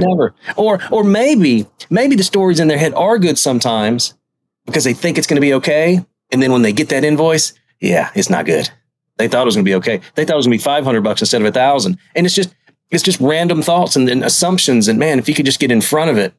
Yeah. 0.00 0.08
Never. 0.08 0.34
Or 0.56 0.80
or 0.90 1.04
maybe 1.04 1.66
maybe 1.90 2.16
the 2.16 2.24
stories 2.24 2.60
in 2.60 2.68
their 2.68 2.78
head 2.78 2.94
are 2.94 3.18
good 3.18 3.38
sometimes 3.38 4.14
because 4.64 4.84
they 4.84 4.94
think 4.94 5.18
it's 5.18 5.26
going 5.26 5.36
to 5.36 5.40
be 5.40 5.54
okay, 5.54 6.04
and 6.30 6.42
then 6.42 6.52
when 6.52 6.62
they 6.62 6.72
get 6.72 6.88
that 6.88 7.04
invoice, 7.04 7.52
yeah, 7.80 8.10
it's 8.14 8.30
not 8.30 8.46
good. 8.46 8.70
They 9.16 9.28
thought 9.28 9.42
it 9.42 9.46
was 9.46 9.56
going 9.56 9.64
to 9.64 9.70
be 9.70 9.74
okay. 9.76 10.00
They 10.14 10.24
thought 10.24 10.34
it 10.34 10.36
was 10.36 10.46
going 10.46 10.58
to 10.58 10.62
be 10.62 10.64
five 10.64 10.84
hundred 10.84 11.02
bucks 11.02 11.22
instead 11.22 11.40
of 11.40 11.46
a 11.46 11.52
thousand, 11.52 11.98
and 12.14 12.26
it's 12.26 12.34
just 12.34 12.54
it's 12.90 13.02
just 13.02 13.20
random 13.20 13.62
thoughts 13.62 13.96
and, 13.96 14.08
and 14.08 14.24
assumptions. 14.24 14.88
And 14.88 14.98
man, 14.98 15.18
if 15.18 15.28
you 15.28 15.34
could 15.34 15.46
just 15.46 15.60
get 15.60 15.70
in 15.70 15.80
front 15.80 16.10
of 16.10 16.18
it, 16.18 16.34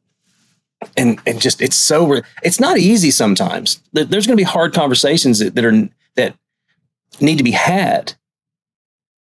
and 0.96 1.20
and 1.26 1.40
just 1.40 1.60
it's 1.60 1.76
so 1.76 2.06
re- 2.06 2.22
it's 2.42 2.60
not 2.60 2.78
easy 2.78 3.10
sometimes. 3.10 3.82
There's 3.92 4.26
going 4.26 4.36
to 4.36 4.42
be 4.42 4.42
hard 4.44 4.74
conversations 4.74 5.38
that, 5.40 5.54
that 5.54 5.64
are 5.64 5.88
that 6.16 6.36
need 7.20 7.38
to 7.38 7.44
be 7.44 7.52
had. 7.52 8.14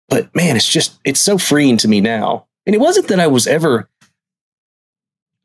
But 0.09 0.35
man, 0.35 0.57
it's 0.57 0.69
just 0.69 0.99
it's 1.05 1.21
so 1.21 1.39
freeing 1.39 1.77
to 1.79 1.89
me 1.89 2.01
now. 2.01 2.47
And 2.67 2.75
it 2.75 2.81
wasn't 2.81 3.09
that 3.09 3.21
I 3.21 3.27
was 3.27 3.47
ever 3.47 3.89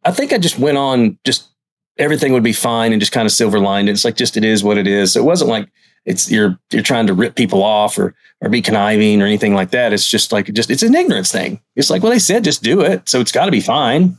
I 0.05 0.11
think 0.11 0.33
I 0.33 0.37
just 0.37 0.59
went 0.59 0.77
on 0.77 1.17
just 1.23 1.49
everything 1.97 2.33
would 2.33 2.43
be 2.43 2.53
fine 2.53 2.91
and 2.91 2.99
just 3.01 3.11
kind 3.11 3.25
of 3.25 3.31
silver 3.31 3.59
lined. 3.59 3.89
It's 3.89 4.03
like 4.05 4.15
just 4.15 4.35
it 4.37 4.43
is 4.43 4.63
what 4.63 4.77
it 4.77 4.87
is. 4.87 5.13
So 5.13 5.19
it 5.21 5.25
wasn't 5.25 5.49
like 5.49 5.69
it's 6.05 6.29
you're 6.31 6.57
you're 6.71 6.81
trying 6.83 7.07
to 7.07 7.13
rip 7.13 7.35
people 7.35 7.63
off 7.63 7.97
or 7.97 8.13
or 8.41 8.49
be 8.49 8.61
conniving 8.61 9.21
or 9.21 9.25
anything 9.25 9.53
like 9.53 9.71
that. 9.71 9.93
It's 9.93 10.07
just 10.09 10.31
like 10.31 10.51
just 10.53 10.69
it's 10.69 10.83
an 10.83 10.95
ignorance 10.95 11.31
thing. 11.31 11.61
It's 11.75 11.89
like 11.89 12.03
well 12.03 12.11
they 12.11 12.19
said 12.19 12.43
just 12.43 12.63
do 12.63 12.81
it, 12.81 13.07
so 13.07 13.19
it's 13.21 13.31
got 13.31 13.45
to 13.45 13.51
be 13.51 13.61
fine. 13.61 14.17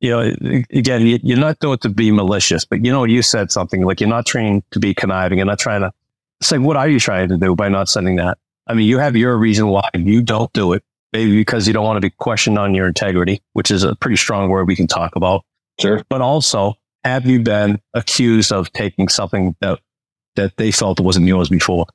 You 0.00 0.10
know, 0.10 0.34
again, 0.70 1.06
you- 1.06 1.20
you're 1.22 1.38
not 1.38 1.58
doing 1.60 1.74
it 1.74 1.80
to 1.82 1.88
be 1.88 2.10
malicious, 2.10 2.66
but 2.66 2.84
you 2.84 2.92
know, 2.92 3.04
you 3.04 3.22
said 3.22 3.50
something 3.50 3.84
like 3.84 4.00
you're 4.00 4.08
not 4.10 4.26
trained 4.26 4.62
to 4.72 4.78
be 4.78 4.92
conniving. 4.92 5.38
You're 5.38 5.46
not 5.46 5.58
trying 5.60 5.80
to 5.80 5.92
say, 6.42 6.58
what 6.58 6.76
are 6.76 6.88
you 6.88 7.00
trying 7.00 7.28
to 7.30 7.38
do 7.38 7.54
by 7.54 7.68
not 7.70 7.88
sending 7.88 8.16
that? 8.16 8.36
I 8.66 8.74
mean, 8.74 8.86
you 8.86 8.98
have 8.98 9.16
your 9.16 9.34
reason 9.38 9.68
why 9.68 9.88
you 9.94 10.20
don't 10.20 10.52
do 10.52 10.74
it. 10.74 10.82
Maybe 11.14 11.36
because 11.36 11.66
you 11.66 11.72
don't 11.72 11.84
want 11.84 11.96
to 11.96 12.00
be 12.00 12.10
questioned 12.10 12.58
on 12.58 12.74
your 12.74 12.88
integrity, 12.88 13.40
which 13.52 13.70
is 13.70 13.84
a 13.84 13.94
pretty 13.94 14.16
strong 14.16 14.50
word 14.50 14.66
we 14.66 14.76
can 14.76 14.88
talk 14.88 15.14
about. 15.16 15.44
Sure. 15.80 16.02
But 16.10 16.20
also, 16.20 16.74
have 17.04 17.24
you 17.24 17.40
been 17.40 17.80
accused 17.94 18.52
of 18.52 18.72
taking 18.72 19.08
something 19.08 19.54
that 19.60 19.80
that 20.36 20.56
they 20.56 20.72
felt 20.72 20.98
wasn't 20.98 21.26
yours 21.26 21.48
before? 21.48 21.86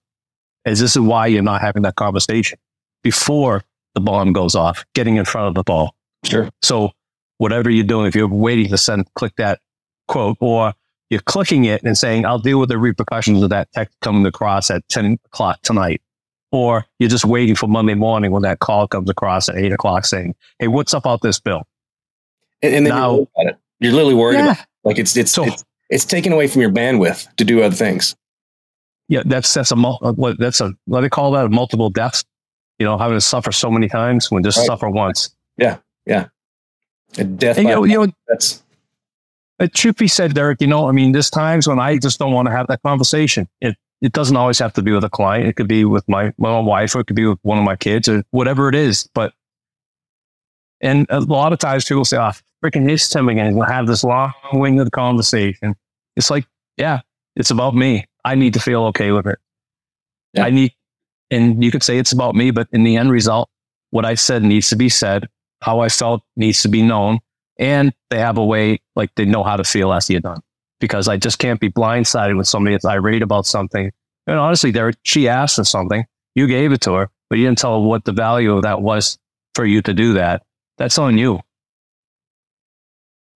Is 0.65 0.79
this 0.79 0.97
why 0.97 1.27
you're 1.27 1.43
not 1.43 1.61
having 1.61 1.81
that 1.83 1.95
conversation 1.95 2.57
before 3.03 3.63
the 3.93 4.01
bomb 4.01 4.31
goes 4.31 4.55
off, 4.55 4.85
getting 4.95 5.17
in 5.17 5.25
front 5.25 5.49
of 5.49 5.55
the 5.55 5.63
ball? 5.63 5.93
Sure. 6.23 6.49
So 6.61 6.91
whatever 7.39 7.69
you're 7.69 7.85
doing, 7.85 8.07
if 8.07 8.15
you're 8.15 8.27
waiting 8.27 8.69
to 8.69 8.77
send, 8.77 9.13
click 9.15 9.33
that 9.37 9.59
quote, 10.07 10.37
or 10.39 10.73
you're 11.09 11.21
clicking 11.21 11.65
it 11.65 11.83
and 11.83 11.97
saying, 11.97 12.25
I'll 12.25 12.39
deal 12.39 12.59
with 12.59 12.69
the 12.69 12.77
repercussions 12.77 13.41
of 13.43 13.49
that 13.49 13.71
text 13.73 13.97
coming 14.01 14.25
across 14.25 14.69
at 14.69 14.87
10 14.89 15.19
o'clock 15.25 15.61
tonight. 15.63 16.01
Or 16.51 16.85
you're 16.97 17.09
just 17.09 17.25
waiting 17.25 17.55
for 17.55 17.67
Monday 17.67 17.93
morning 17.93 18.31
when 18.31 18.41
that 18.41 18.59
call 18.59 18.87
comes 18.87 19.09
across 19.09 19.49
at 19.49 19.55
eight 19.57 19.71
o'clock 19.71 20.05
saying, 20.05 20.33
Hey, 20.57 20.67
what's 20.67 20.93
up 20.93 21.03
about 21.05 21.21
this 21.21 21.39
bill? 21.39 21.63
And, 22.61 22.73
and 22.75 22.85
then 22.85 22.93
Now- 22.95 23.11
you're, 23.15 23.27
worried 23.37 23.49
it. 23.51 23.57
you're 23.79 23.93
literally 23.93 24.13
worried 24.15 24.39
about 24.39 24.59
it. 24.59 24.65
like 24.83 24.97
it's 24.99 25.15
it's, 25.15 25.31
So- 25.31 25.45
it's 25.45 25.63
it's 25.89 26.05
taken 26.05 26.31
away 26.33 26.47
from 26.47 26.61
your 26.61 26.71
bandwidth 26.71 27.33
to 27.37 27.43
do 27.43 27.61
other 27.63 27.75
things. 27.75 28.15
Yeah, 29.07 29.23
that's 29.25 29.51
that's 29.53 29.71
a 29.71 29.75
mul- 29.75 29.99
uh, 30.03 30.13
what 30.13 30.37
that's 30.39 30.61
a 30.61 30.73
what 30.85 30.99
do 30.99 31.05
they 31.05 31.09
call 31.09 31.31
that? 31.31 31.45
A 31.45 31.49
multiple 31.49 31.89
deaths. 31.89 32.23
You 32.77 32.85
know, 32.85 32.97
having 32.97 33.17
to 33.17 33.21
suffer 33.21 33.51
so 33.51 33.69
many 33.71 33.89
times 33.89 34.31
when 34.31 34.41
just 34.43 34.57
Right. 34.59 34.67
suffer 34.67 34.89
once. 34.89 35.35
And 37.17 37.39
death 37.39 37.57
And 37.57 37.67
you 37.67 37.73
know, 37.75 37.83
you 37.85 38.05
know, 38.05 38.13
that's 38.27 38.63
Uh, 39.59 39.67
truth 39.73 39.97
be 39.97 40.07
said, 40.07 40.33
Derek, 40.35 40.61
you 40.61 40.67
know, 40.67 40.87
I 40.87 40.91
mean, 40.91 41.11
there's 41.11 41.29
times 41.29 41.67
when 41.67 41.79
I 41.79 41.97
just 41.97 42.19
don't 42.19 42.31
want 42.33 42.45
to 42.47 42.51
have 42.51 42.67
that 42.67 42.81
conversation. 42.83 43.47
It 43.61 43.75
it 44.01 44.13
doesn't 44.13 44.35
always 44.35 44.59
have 44.59 44.73
to 44.73 44.81
be 44.81 44.91
with 44.91 45.03
a 45.03 45.09
client. 45.09 45.47
It 45.47 45.55
could 45.55 45.67
be 45.67 45.85
with 45.85 46.07
my 46.07 46.33
my 46.37 46.59
wife, 46.59 46.95
or 46.95 47.01
it 47.01 47.07
could 47.07 47.15
be 47.15 47.25
with 47.25 47.39
one 47.41 47.57
of 47.57 47.63
my 47.63 47.75
kids, 47.75 48.07
or 48.07 48.23
whatever 48.31 48.69
it 48.69 48.75
is. 48.75 49.09
But 49.13 49.33
and 50.81 51.05
a 51.09 51.19
lot 51.19 51.53
of 51.53 51.59
times 51.59 51.85
people 51.85 52.05
say, 52.05 52.17
"Oh, 52.17 52.31
freaking 52.63 52.87
here's 52.87 53.09
Tim 53.09 53.29
again. 53.29 53.55
We'll 53.55 53.67
have 53.67 53.87
this 53.87 54.03
long-winded 54.03 54.91
conversation." 54.91 55.75
It's 56.15 56.29
like, 56.29 56.45
yeah, 56.77 57.01
it's 57.35 57.51
about 57.51 57.75
me. 57.75 58.05
I 58.25 58.35
need 58.35 58.53
to 58.53 58.59
feel 58.59 58.83
okay 58.85 59.11
with 59.11 59.27
it. 59.27 59.39
Yeah. 60.33 60.45
I 60.45 60.49
need, 60.49 60.73
and 61.31 61.63
you 61.63 61.71
could 61.71 61.83
say 61.83 61.97
it's 61.97 62.11
about 62.11 62.35
me, 62.35 62.51
but 62.51 62.67
in 62.71 62.83
the 62.83 62.97
end 62.97 63.11
result, 63.11 63.49
what 63.91 64.05
I 64.05 64.15
said 64.15 64.43
needs 64.43 64.69
to 64.69 64.75
be 64.75 64.89
said. 64.89 65.27
How 65.61 65.81
I 65.81 65.89
felt 65.89 66.23
needs 66.37 66.61
to 66.61 66.69
be 66.69 66.81
known 66.81 67.19
and 67.59 67.93
they 68.09 68.17
have 68.17 68.37
a 68.37 68.45
way 68.45 68.79
like 68.95 69.13
they 69.15 69.25
know 69.25 69.43
how 69.43 69.57
to 69.57 69.63
feel 69.63 69.91
as 69.91 70.09
you're 70.09 70.21
done 70.21 70.41
because 70.79 71.07
I 71.07 71.17
just 71.17 71.39
can't 71.39 71.59
be 71.59 71.69
blindsided 71.69 72.35
when 72.35 72.45
somebody 72.45 72.75
is 72.75 72.85
irate 72.85 73.21
about 73.21 73.45
something. 73.45 73.91
And 74.27 74.37
honestly, 74.37 74.71
there 74.71 74.93
she 75.03 75.27
asked 75.27 75.55
for 75.55 75.63
something, 75.63 76.05
you 76.35 76.47
gave 76.47 76.71
it 76.71 76.81
to 76.81 76.93
her, 76.93 77.09
but 77.29 77.39
you 77.39 77.45
didn't 77.45 77.57
tell 77.59 77.81
her 77.81 77.87
what 77.87 78.05
the 78.05 78.11
value 78.11 78.55
of 78.55 78.63
that 78.63 78.81
was 78.81 79.17
for 79.55 79.65
you 79.65 79.81
to 79.81 79.93
do 79.93 80.13
that. 80.13 80.43
That's 80.77 80.97
on 80.97 81.17
you. 81.17 81.39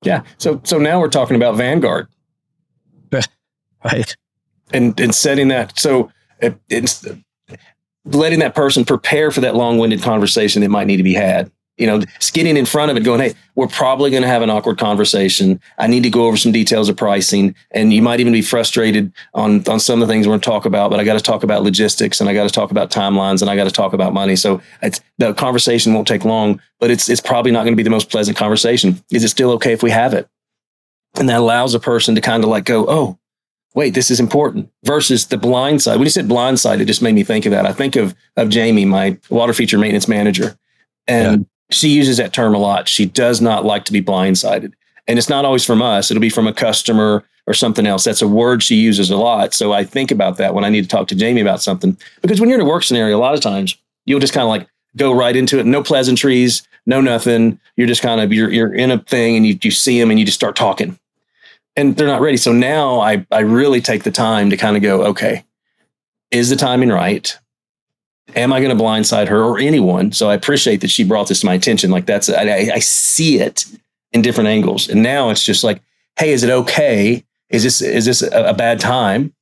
yeah. 0.04 0.24
So 0.38 0.62
so 0.64 0.78
now 0.78 1.00
we're 1.00 1.10
talking 1.10 1.36
about 1.36 1.56
Vanguard 1.56 2.08
Right. 3.84 4.16
and 4.72 4.98
and 5.00 5.14
setting 5.14 5.50
that 5.50 5.78
so 5.78 6.12
it, 6.40 6.58
it's 6.70 7.06
letting 8.06 8.40
that 8.40 8.54
person 8.56 8.84
prepare 8.86 9.32
for 9.32 9.42
that 9.42 9.56
long-winded 9.56 10.02
conversation 10.02 10.62
that 10.62 10.70
might 10.70 10.88
need 10.88 10.98
to 10.98 11.04
be 11.04 11.14
had. 11.14 11.52
You 11.78 11.88
know, 11.88 12.02
getting 12.34 12.56
in 12.56 12.66
front 12.66 12.92
of 12.92 12.98
it, 12.98 13.04
going, 13.04 13.20
"Hey, 13.20 13.34
we're 13.56 13.68
probably 13.68 14.12
going 14.12 14.22
to 14.22 14.28
have 14.28 14.44
an 14.44 14.50
awkward 14.52 14.78
conversation. 14.78 15.60
I 15.80 15.88
need 15.88 16.04
to 16.04 16.10
go 16.10 16.28
over 16.28 16.38
some 16.38 16.52
details 16.52 16.88
of 16.88 16.98
pricing, 16.98 17.56
and 17.72 17.92
you 17.92 18.02
might 18.02 18.20
even 18.20 18.32
be 18.32 18.44
frustrated 18.44 19.12
on 19.34 19.64
on 19.68 19.80
some 19.80 20.02
of 20.02 20.08
the 20.08 20.14
things 20.14 20.28
we're 20.28 20.32
going 20.32 20.42
to 20.42 20.50
talk 20.50 20.66
about. 20.66 20.92
But 20.92 21.00
I 21.00 21.04
got 21.04 21.14
to 21.14 21.20
talk 21.20 21.44
about 21.44 21.64
logistics, 21.64 22.22
and 22.22 22.30
I 22.30 22.34
got 22.36 22.44
to 22.44 22.54
talk 22.54 22.70
about 22.70 22.92
timelines, 22.92 23.42
and 23.42 23.50
I 23.50 23.56
got 23.56 23.64
to 23.64 23.72
talk 23.72 23.94
about 23.94 24.14
money. 24.14 24.36
So 24.36 24.62
it's 24.84 25.02
the 25.18 25.34
conversation 25.34 25.94
won't 25.96 26.08
take 26.08 26.26
long, 26.26 26.62
but 26.80 26.92
it's 26.92 27.10
it's 27.10 27.22
probably 27.22 27.52
not 27.52 27.64
going 27.64 27.74
to 27.74 27.78
be 27.78 27.84
the 27.84 27.90
most 27.90 28.12
pleasant 28.12 28.38
conversation. 28.38 29.04
Is 29.12 29.24
it 29.24 29.30
still 29.30 29.50
okay 29.54 29.74
if 29.74 29.82
we 29.82 29.90
have 29.90 30.14
it? 30.14 30.28
And 31.16 31.28
that 31.30 31.40
allows 31.40 31.74
a 31.74 31.80
person 31.80 32.14
to 32.14 32.22
kind 32.22 32.44
of 32.44 32.50
like 32.50 32.66
go, 32.66 32.86
"Oh, 32.88 33.18
wait, 33.74 33.94
this 33.94 34.12
is 34.12 34.20
important 34.20 34.70
versus 34.84 35.28
the 35.28 35.38
blind 35.38 35.82
side. 35.82 35.96
When 35.96 36.06
you 36.06 36.12
said 36.12 36.28
blind 36.28 36.60
side, 36.60 36.82
it 36.82 36.86
just 36.86 37.02
made 37.02 37.16
me 37.16 37.24
think 37.24 37.46
of 37.46 37.52
that. 37.52 37.66
I 37.66 37.74
think 37.74 37.96
of 37.96 38.16
of 38.38 38.50
Jamie, 38.50 38.86
my 38.86 39.18
water 39.30 39.54
feature 39.54 39.78
maintenance 39.78 40.08
manager, 40.08 40.58
and 41.08 41.46
she 41.72 41.90
uses 41.90 42.18
that 42.18 42.34
term 42.34 42.54
a 42.54 42.58
lot. 42.58 42.88
She 42.88 43.06
does 43.06 43.42
not 43.42 43.66
like 43.66 43.86
to 43.86 43.94
be 43.94 44.02
blindsided, 44.02 44.74
and 45.08 45.18
it's 45.18 45.30
not 45.30 45.46
always 45.46 45.66
from 45.66 45.82
us. 45.82 46.12
It'll 46.12 46.22
be 46.22 46.30
from 46.30 46.48
a 46.48 46.54
customer 46.54 47.24
or 47.48 47.54
something 47.54 47.86
else. 47.86 48.04
That's 48.04 48.22
a 48.22 48.28
word 48.28 48.64
she 48.64 48.76
uses 48.76 49.10
a 49.10 49.18
lot. 49.18 49.54
So 49.54 49.74
I 49.74 49.84
think 49.84 50.12
about 50.12 50.38
that 50.38 50.54
when 50.54 50.64
I 50.64 50.70
need 50.70 50.84
to 50.84 50.88
talk 50.88 51.08
to 51.10 51.16
Jamie 51.16 51.42
about 51.42 51.62
something 51.62 51.98
because 52.22 52.40
when 52.40 52.50
you're 52.50 52.60
in 52.60 52.66
a 52.66 52.70
work 52.70 52.84
scenario, 52.84 53.18
a 53.18 53.20
lot 53.20 53.34
of 53.34 53.42
times 53.42 53.76
you'll 54.06 54.22
just 54.22 54.34
kind 54.34 54.44
of 54.44 54.50
like 54.50 54.68
go 54.96 55.14
right 55.14 55.36
into 55.36 55.60
it. 55.60 55.66
No 55.66 55.84
pleasantries, 55.84 56.66
no 56.86 57.02
nothing. 57.02 57.60
You're 57.76 57.88
just 57.88 58.02
kind 58.02 58.22
of 58.22 58.32
you're 58.32 58.52
you're 58.52 58.74
in 58.74 58.92
a 58.92 59.00
thing 59.00 59.36
and 59.36 59.46
you 59.46 59.58
you 59.62 59.72
see 59.72 60.00
them 60.00 60.10
and 60.10 60.20
you 60.20 60.26
just 60.26 60.40
start 60.40 60.56
talking 60.56 60.98
and 61.76 61.96
they're 61.96 62.08
not 62.08 62.22
ready. 62.22 62.38
So 62.38 62.52
now 62.52 63.00
I, 63.00 63.26
I 63.32 63.40
really 63.40 63.82
take 63.82 64.04
the 64.04 64.12
time 64.12 64.50
to 64.50 64.58
kind 64.58 64.78
of 64.78 64.84
go, 64.84 65.04
okay, 65.08 65.44
is 66.32 66.50
the 66.50 66.56
timing 66.56 66.90
right? 66.90 67.38
Am 68.36 68.54
I 68.54 68.62
going 68.62 68.76
to 68.76 68.84
blindside 68.84 69.28
her 69.28 69.44
or 69.44 69.60
anyone? 69.60 70.12
So 70.12 70.30
I 70.30 70.34
appreciate 70.34 70.82
that 70.82 70.90
she 70.90 71.04
brought 71.04 71.28
this 71.28 71.42
to 71.42 71.46
my 71.46 71.54
attention. 71.54 71.92
Like 71.92 72.06
that's, 72.06 72.30
I, 72.30 72.72
I 72.74 72.80
see 72.80 73.40
it 73.40 73.66
in 74.12 74.22
different 74.22 74.48
angles. 74.48 74.90
And 74.90 75.04
now 75.04 75.30
it's 75.30 75.44
just 75.44 75.64
like, 75.64 75.82
hey, 76.18 76.32
is 76.32 76.44
it 76.44 76.50
okay? 76.50 77.24
Is 77.50 77.64
this, 77.64 77.82
is 77.82 78.06
this 78.06 78.22
a, 78.22 78.46
a 78.46 78.54
bad 78.54 78.80
time 78.80 79.34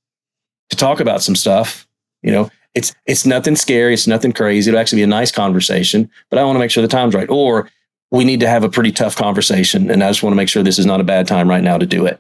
to 0.71 0.75
talk 0.75 0.99
about 0.99 1.21
some 1.21 1.35
stuff? 1.35 1.87
You 2.21 2.31
know, 2.31 2.49
it's, 2.73 2.93
it's 3.05 3.25
nothing 3.25 3.55
scary. 3.55 3.93
It's 3.93 4.07
nothing 4.07 4.33
crazy. 4.33 4.69
It'll 4.69 4.79
actually 4.79 4.99
be 4.99 5.03
a 5.03 5.07
nice 5.07 5.31
conversation, 5.31 6.09
but 6.29 6.39
I 6.39 6.43
want 6.43 6.55
to 6.55 6.59
make 6.59 6.71
sure 6.71 6.81
the 6.81 6.87
time's 6.87 7.13
right. 7.13 7.29
Or 7.29 7.69
we 8.09 8.25
need 8.25 8.41
to 8.41 8.47
have 8.47 8.63
a 8.63 8.69
pretty 8.69 8.91
tough 8.91 9.15
conversation. 9.15 9.89
And 9.89 10.03
I 10.03 10.09
just 10.09 10.23
want 10.23 10.33
to 10.33 10.37
make 10.37 10.49
sure 10.49 10.63
this 10.63 10.79
is 10.79 10.85
not 10.85 10.99
a 10.99 11.03
bad 11.05 11.27
time 11.27 11.49
right 11.49 11.63
now 11.63 11.77
to 11.77 11.85
do 11.85 12.05
it. 12.05 12.19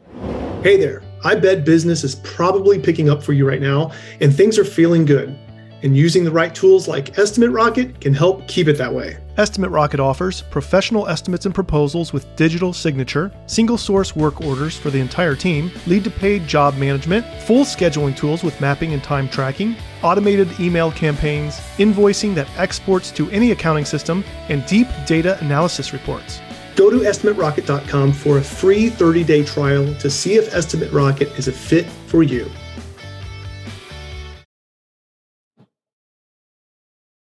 Hey 0.63 0.77
there. 0.77 1.03
I 1.23 1.35
bet 1.35 1.65
business 1.65 2.03
is 2.03 2.15
probably 2.15 2.79
picking 2.79 3.09
up 3.09 3.21
for 3.21 3.33
you 3.33 3.47
right 3.47 3.61
now 3.61 3.91
and 4.21 4.33
things 4.33 4.57
are 4.57 4.65
feeling 4.65 5.05
good. 5.05 5.37
And 5.83 5.97
using 5.97 6.23
the 6.23 6.31
right 6.31 6.53
tools 6.53 6.87
like 6.87 7.17
Estimate 7.17 7.51
Rocket 7.51 7.99
can 7.99 8.13
help 8.13 8.47
keep 8.47 8.67
it 8.67 8.77
that 8.77 8.93
way. 8.93 9.17
Estimate 9.37 9.71
Rocket 9.71 9.99
offers 9.99 10.41
professional 10.41 11.07
estimates 11.07 11.45
and 11.45 11.55
proposals 11.55 12.13
with 12.13 12.35
digital 12.35 12.73
signature, 12.73 13.31
single 13.47 13.77
source 13.77 14.15
work 14.15 14.41
orders 14.41 14.77
for 14.77 14.89
the 14.89 14.99
entire 14.99 15.35
team, 15.35 15.71
lead 15.87 16.03
to 16.03 16.11
paid 16.11 16.47
job 16.47 16.75
management, 16.77 17.25
full 17.43 17.63
scheduling 17.63 18.15
tools 18.15 18.43
with 18.43 18.59
mapping 18.61 18.93
and 18.93 19.03
time 19.03 19.27
tracking, 19.29 19.75
automated 20.03 20.47
email 20.59 20.91
campaigns, 20.91 21.55
invoicing 21.77 22.35
that 22.35 22.49
exports 22.57 23.09
to 23.11 23.29
any 23.31 23.51
accounting 23.51 23.85
system, 23.85 24.23
and 24.49 24.65
deep 24.65 24.87
data 25.07 25.39
analysis 25.41 25.93
reports. 25.93 26.41
Go 26.75 26.89
to 26.89 26.99
estimaterocket.com 26.99 28.13
for 28.13 28.37
a 28.37 28.43
free 28.43 28.89
30 28.89 29.23
day 29.23 29.43
trial 29.43 29.93
to 29.95 30.09
see 30.09 30.35
if 30.35 30.53
Estimate 30.53 30.91
Rocket 30.91 31.29
is 31.37 31.47
a 31.47 31.51
fit 31.51 31.85
for 31.85 32.23
you. 32.23 32.49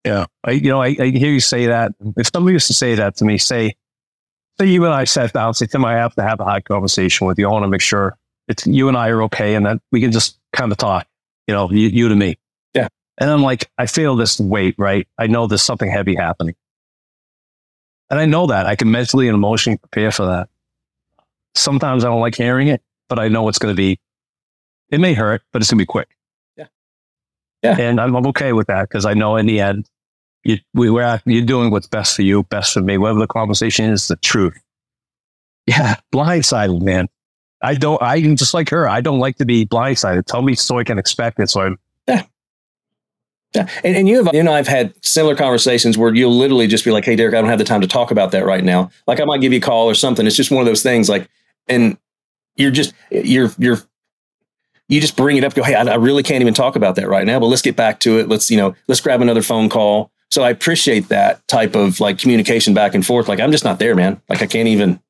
Yeah. 0.05 0.27
I, 0.45 0.53
you 0.53 0.71
know, 0.71 0.83
I, 0.83 0.97
I 0.99 1.07
hear 1.11 1.33
you 1.33 1.41
say 1.41 1.67
that. 1.67 1.93
If 2.17 2.31
somebody 2.33 2.55
used 2.55 2.69
to 2.69 2.75
say 2.75 2.95
that 2.95 3.17
to 3.17 3.25
me, 3.25 3.39
say, 3.39 3.75
say 4.59 4.67
you 4.67 4.85
and 4.85 4.95
I 4.95 5.05
sat 5.05 5.33
down, 5.33 5.55
say, 5.55 5.67
Tim, 5.67 5.85
I 5.85 5.95
have 5.95 6.15
to 6.15 6.23
have 6.23 6.41
a 6.41 6.45
hot 6.45 6.65
conversation 6.65 7.27
with 7.27 7.39
you. 7.39 7.49
I 7.49 7.53
want 7.53 7.65
to 7.65 7.69
make 7.69 7.83
sure 7.83 8.17
it's 8.49 8.67
you 8.67 8.89
and 8.89 8.97
I 8.97 9.09
are 9.09 9.23
okay 9.25 9.55
and 9.55 9.67
that 9.67 9.81
we 9.93 10.01
can 10.01 10.13
just 10.13 10.39
kind 10.53 10.73
of 10.73 10.79
talk, 10.79 11.07
you 11.47 11.55
know, 11.55 11.71
you, 11.71 11.89
you 11.89 12.09
to 12.09 12.17
me. 12.17 12.39
Yeah. 12.75 12.89
And 13.19 13.31
I'm 13.31 13.43
like, 13.43 13.71
I 13.79 13.87
feel 13.87 14.17
this 14.17 14.41
weight, 14.41 14.75
right? 14.79 15.07
I 15.19 15.27
know 15.27 15.47
there's 15.47 15.63
something 15.63 15.91
heavy 15.91 16.15
happening. 16.15 16.55
And 18.09 18.19
I 18.19 18.27
know 18.27 18.47
that 18.49 18.67
I 18.67 18.75
can 18.75 18.91
mentally 18.91 19.29
and 19.29 19.35
emotionally 19.35 19.77
prepare 19.77 20.11
for 20.11 20.27
that. 20.27 20.49
Sometimes 21.55 22.05
I 22.05 22.09
don't 22.09 22.21
like 22.21 22.35
hearing 22.35 22.69
it, 22.69 22.83
but 23.09 23.19
I 23.19 23.29
know 23.29 23.49
it's 23.49 23.59
going 23.59 23.73
to 23.73 23.77
be, 23.77 24.01
it 24.89 24.99
may 24.99 25.15
hurt, 25.15 25.43
but 25.53 25.63
it's 25.63 25.71
going 25.71 25.79
to 25.79 25.83
be 25.83 25.87
quick. 25.87 26.09
Yeah. 27.63 27.77
Yeah. 27.79 27.89
And 27.89 28.01
I'm, 28.01 28.17
I'm 28.17 28.27
okay 28.29 28.53
with 28.53 28.67
that 28.69 28.89
because 28.89 29.05
I 29.05 29.15
know 29.15 29.37
in 29.37 29.47
the 29.47 29.61
end, 29.61 29.89
you, 30.45 30.59
we, 30.73 30.91
we're, 30.91 31.21
you're 31.27 31.45
doing 31.45 31.71
what's 31.71 31.87
best 31.87 32.17
for 32.17 32.23
you, 32.23 32.43
best 32.45 32.73
for 32.73 32.81
me, 32.81 32.97
whatever 32.97 33.19
the 33.19 33.27
conversation 33.27 33.87
is, 33.87 34.09
the 34.09 34.17
truth. 34.17 34.59
Yeah. 35.67 35.97
Blindsided, 36.15 36.81
man. 36.83 37.09
I 37.63 37.75
don't, 37.75 38.01
I 38.01 38.21
just 38.35 38.55
like 38.55 38.71
her. 38.71 38.89
I 38.89 39.03
don't 39.03 39.19
like 39.19 39.37
to 39.37 39.45
be 39.45 39.67
blindsided. 39.67 40.25
Tell 40.25 40.41
me 40.41 40.55
so 40.55 40.79
I 40.79 40.85
can 40.85 40.99
expect 40.99 41.39
it. 41.41 41.51
So 41.51 41.61
I'm, 41.61 41.79
Yeah. 43.55 43.69
And, 43.85 43.97
and 43.97 44.09
you 44.09 44.25
have, 44.25 44.35
you 44.35 44.43
know, 44.43 44.53
I've 44.53 44.69
had 44.69 44.95
similar 45.05 45.35
conversations 45.35 45.99
where 45.99 46.15
you'll 46.15 46.37
literally 46.37 46.69
just 46.69 46.85
be 46.85 46.93
like, 46.93 47.05
Hey, 47.05 47.17
Derek, 47.17 47.35
I 47.35 47.41
don't 47.41 47.51
have 47.51 47.59
the 47.59 47.65
time 47.65 47.81
to 47.81 47.89
talk 47.89 48.11
about 48.11 48.31
that 48.31 48.47
right 48.47 48.65
now. 48.65 48.91
Like 49.07 49.21
I 49.21 49.25
might 49.25 49.41
give 49.41 49.53
you 49.53 49.59
a 49.59 49.63
call 49.63 49.91
or 49.91 49.95
something. 49.95 50.27
It's 50.27 50.37
just 50.37 50.51
one 50.51 50.61
of 50.61 50.67
those 50.67 50.83
things 50.83 51.09
like, 51.09 51.29
and 51.69 51.99
you're 52.57 52.71
just, 52.71 52.95
you're, 53.11 53.51
you're, 53.59 53.79
you 54.91 55.01
just 55.01 55.17
bring 55.17 55.37
it 55.37 55.45
up, 55.45 55.55
go, 55.55 55.63
Hey, 55.63 55.75
I, 55.75 55.83
I 55.85 55.95
really 55.95 56.23
can't 56.23 56.43
even 56.43 56.53
talk 56.53 56.77
about 56.77 56.97
that 56.97 57.09
right 57.09 57.25
now, 57.27 57.39
but 57.41 57.47
let's 57.47 57.63
get 57.63 57.77
back 57.77 58.01
to 58.01 58.19
it. 58.19 58.29
Let's, 58.29 58.51
you 58.51 58.57
know, 58.57 58.75
let's 58.89 59.01
grab 59.01 59.23
another 59.23 59.41
phone 59.41 59.69
call. 59.69 60.11
So 60.31 60.43
I 60.43 60.51
appreciate 60.51 61.09
that 61.09 61.47
type 61.49 61.75
of 61.75 62.01
like 62.01 62.19
communication 62.19 62.75
back 62.75 62.95
and 62.95 63.07
forth. 63.07 63.29
Like 63.29 63.41
I'm 63.41 63.53
just 63.53 63.65
not 63.65 63.79
there, 63.79 63.95
man. 63.95 64.21
Like 64.29 64.43
I 64.43 64.47
can't 64.47 64.69
even, 64.69 65.01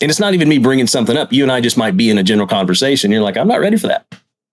and 0.00 0.10
it's 0.10 0.20
not 0.20 0.32
even 0.34 0.48
me 0.48 0.58
bringing 0.58 0.86
something 0.86 1.16
up. 1.16 1.32
You 1.32 1.42
and 1.42 1.52
I 1.52 1.60
just 1.60 1.76
might 1.76 1.96
be 1.96 2.08
in 2.10 2.18
a 2.18 2.22
general 2.22 2.46
conversation. 2.48 3.10
You're 3.10 3.22
like, 3.22 3.36
I'm 3.36 3.48
not 3.48 3.60
ready 3.60 3.76
for 3.76 3.88
that. 3.88 4.06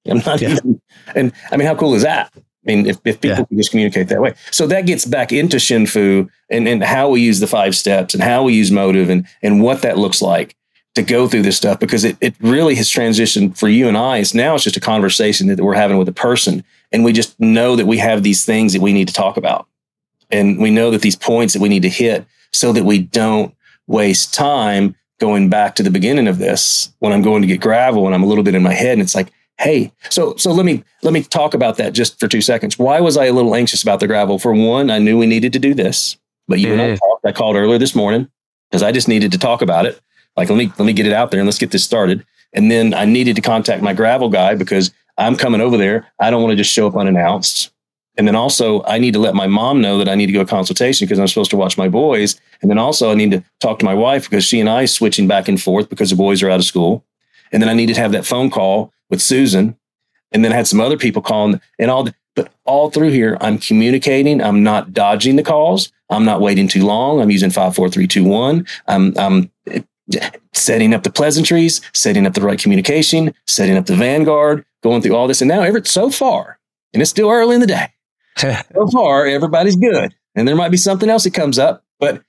I'm 0.07 0.17
not 0.19 0.41
Yeah. 0.41 0.49
even, 0.51 0.81
and 1.15 1.31
I 1.51 1.57
mean, 1.57 1.67
how 1.67 1.75
cool 1.75 1.93
is 1.93 2.01
that? 2.01 2.31
I 2.35 2.41
mean, 2.65 2.85
if, 2.85 2.97
if 3.05 3.21
people 3.21 3.37
Yeah. 3.39 3.45
can 3.45 3.57
just 3.57 3.71
communicate 3.71 4.07
that 4.09 4.21
way. 4.21 4.33
So 4.51 4.67
that 4.67 4.85
gets 4.85 5.05
back 5.05 5.31
into 5.31 5.57
Shinfu 5.57 6.29
and, 6.49 6.67
and 6.67 6.83
how 6.83 7.09
we 7.09 7.21
use 7.21 7.39
the 7.39 7.47
five 7.47 7.75
steps 7.75 8.13
and 8.13 8.21
how 8.23 8.43
we 8.43 8.53
use 8.53 8.71
motive 8.71 9.09
and, 9.09 9.25
and 9.41 9.61
what 9.63 9.81
that 9.81 9.97
looks 9.97 10.21
like 10.21 10.55
to 10.95 11.01
go 11.01 11.27
through 11.27 11.43
this 11.43 11.57
stuff 11.57 11.79
because 11.79 12.03
it, 12.03 12.17
it 12.19 12.35
really 12.41 12.75
has 12.75 12.89
transitioned 12.89 13.57
for 13.57 13.69
you 13.69 13.87
and 13.87 13.97
I. 13.97 14.17
It's 14.17 14.33
now 14.33 14.55
it's 14.55 14.63
just 14.63 14.77
a 14.77 14.81
conversation 14.81 15.47
that 15.47 15.59
we're 15.59 15.73
having 15.73 15.97
with 15.97 16.09
a 16.09 16.13
person. 16.13 16.63
And 16.91 17.03
we 17.03 17.13
just 17.13 17.39
know 17.39 17.75
that 17.75 17.87
we 17.87 17.97
have 17.97 18.23
these 18.23 18.43
things 18.43 18.73
that 18.73 18.81
we 18.81 18.91
need 18.91 19.07
to 19.07 19.13
talk 19.13 19.37
about. 19.37 19.67
And 20.29 20.59
we 20.59 20.69
know 20.69 20.91
that 20.91 21.01
these 21.01 21.15
points 21.15 21.53
that 21.53 21.61
we 21.61 21.69
need 21.69 21.83
to 21.83 21.89
hit 21.89 22.25
so 22.51 22.73
that 22.73 22.83
we 22.83 22.99
don't 22.99 23.55
waste 23.87 24.33
time 24.33 24.95
going 25.19 25.49
back 25.49 25.75
to 25.75 25.83
the 25.83 25.91
beginning 25.91 26.27
of 26.27 26.39
this 26.39 26.91
when 26.99 27.13
I'm 27.13 27.21
going 27.21 27.41
to 27.41 27.47
get 27.47 27.61
gravel 27.61 28.05
and 28.05 28.15
I'm 28.15 28.23
a 28.23 28.27
little 28.27 28.43
bit 28.43 28.55
in 28.55 28.63
my 28.63 28.73
head 28.73 28.93
and 28.93 29.01
it's 29.01 29.15
like, 29.15 29.31
hey, 29.59 29.91
so 30.09 30.35
so 30.35 30.51
let 30.51 30.65
me 30.65 30.83
let 31.03 31.13
me 31.13 31.23
talk 31.23 31.53
about 31.53 31.77
that 31.77 31.93
just 31.93 32.19
for 32.19 32.27
two 32.27 32.41
seconds. 32.41 32.79
Why 32.79 32.99
was 32.99 33.15
I 33.15 33.25
a 33.25 33.33
little 33.33 33.55
anxious 33.55 33.83
about 33.83 33.99
the 33.99 34.07
gravel? 34.07 34.39
For 34.39 34.53
one, 34.53 34.89
I 34.89 34.97
knew 34.99 35.17
we 35.17 35.27
needed 35.27 35.53
to 35.53 35.59
do 35.59 35.73
this, 35.73 36.17
but 36.47 36.59
you 36.59 36.73
and 36.73 36.81
I 36.81 36.85
mm-hmm. 36.85 36.95
talked. 36.95 37.25
I 37.25 37.31
called 37.31 37.55
earlier 37.55 37.77
this 37.77 37.95
morning 37.95 38.29
because 38.69 38.83
I 38.83 38.91
just 38.91 39.07
needed 39.07 39.31
to 39.33 39.37
talk 39.37 39.61
about 39.61 39.85
it. 39.85 40.01
Like 40.37 40.49
let 40.49 40.57
me 40.57 40.71
let 40.77 40.85
me 40.85 40.93
get 40.93 41.07
it 41.07 41.13
out 41.13 41.31
there 41.31 41.39
and 41.39 41.47
let's 41.47 41.59
get 41.59 41.71
this 41.71 41.83
started. 41.83 42.25
And 42.53 42.69
then 42.69 42.93
I 42.93 43.05
needed 43.05 43.35
to 43.37 43.41
contact 43.41 43.81
my 43.81 43.93
gravel 43.93 44.29
guy 44.29 44.55
because 44.55 44.91
I'm 45.17 45.35
coming 45.35 45.61
over 45.61 45.77
there. 45.77 46.07
I 46.19 46.29
don't 46.29 46.41
want 46.41 46.51
to 46.51 46.57
just 46.57 46.71
show 46.71 46.87
up 46.87 46.95
unannounced. 46.95 47.71
And 48.17 48.27
then 48.27 48.35
also, 48.35 48.83
I 48.83 48.99
need 48.99 49.13
to 49.13 49.19
let 49.19 49.35
my 49.35 49.47
mom 49.47 49.81
know 49.81 49.97
that 49.97 50.09
I 50.09 50.15
need 50.15 50.27
to 50.27 50.33
go 50.33 50.43
to 50.43 50.49
consultation 50.49 51.05
because 51.05 51.17
I'm 51.17 51.27
supposed 51.27 51.51
to 51.51 51.57
watch 51.57 51.77
my 51.77 51.87
boys. 51.87 52.39
And 52.61 52.69
then 52.69 52.77
also, 52.77 53.09
I 53.09 53.15
need 53.15 53.31
to 53.31 53.43
talk 53.59 53.79
to 53.79 53.85
my 53.85 53.93
wife 53.93 54.29
because 54.29 54.43
she 54.43 54.59
and 54.59 54.69
I 54.69 54.85
switching 54.85 55.27
back 55.27 55.47
and 55.47 55.61
forth 55.61 55.89
because 55.89 56.09
the 56.09 56.15
boys 56.15 56.43
are 56.43 56.49
out 56.49 56.59
of 56.59 56.65
school. 56.65 57.05
And 57.51 57.61
then 57.61 57.69
I 57.69 57.73
needed 57.73 57.95
to 57.95 58.01
have 58.01 58.11
that 58.11 58.25
phone 58.25 58.49
call 58.49 58.93
with 59.09 59.21
Susan. 59.21 59.77
And 60.31 60.43
then 60.43 60.51
I 60.51 60.55
had 60.55 60.67
some 60.67 60.81
other 60.81 60.97
people 60.97 61.21
calling 61.21 61.61
and 61.79 61.89
all. 61.89 62.09
But 62.33 62.53
all 62.63 62.89
through 62.89 63.09
here, 63.09 63.37
I'm 63.41 63.57
communicating. 63.57 64.41
I'm 64.41 64.63
not 64.63 64.93
dodging 64.93 65.35
the 65.35 65.43
calls. 65.43 65.91
I'm 66.09 66.23
not 66.23 66.39
waiting 66.39 66.67
too 66.67 66.85
long. 66.85 67.19
I'm 67.19 67.29
using 67.29 67.49
five, 67.49 67.75
four, 67.75 67.89
three, 67.89 68.07
two, 68.07 68.23
one. 68.23 68.65
I'm, 68.87 69.17
I'm 69.17 69.50
setting 70.53 70.93
up 70.93 71.03
the 71.03 71.11
pleasantries, 71.11 71.81
setting 71.93 72.25
up 72.25 72.33
the 72.33 72.41
right 72.41 72.59
communication, 72.59 73.33
setting 73.47 73.77
up 73.77 73.85
the 73.85 73.95
vanguard, 73.95 74.65
going 74.83 75.01
through 75.01 75.15
all 75.15 75.27
this. 75.27 75.41
And 75.41 75.49
now, 75.49 75.61
ever 75.61 75.83
so 75.83 76.09
far, 76.09 76.59
and 76.93 77.01
it's 77.01 77.11
still 77.11 77.29
early 77.29 77.55
in 77.55 77.61
the 77.61 77.67
day 77.67 77.87
so 78.37 78.87
far, 78.87 79.25
everybody's 79.25 79.75
good. 79.75 80.13
And 80.35 80.47
there 80.47 80.55
might 80.55 80.71
be 80.71 80.77
something 80.77 81.09
else 81.09 81.23
that 81.23 81.33
comes 81.33 81.59
up. 81.59 81.83
But 81.99 82.21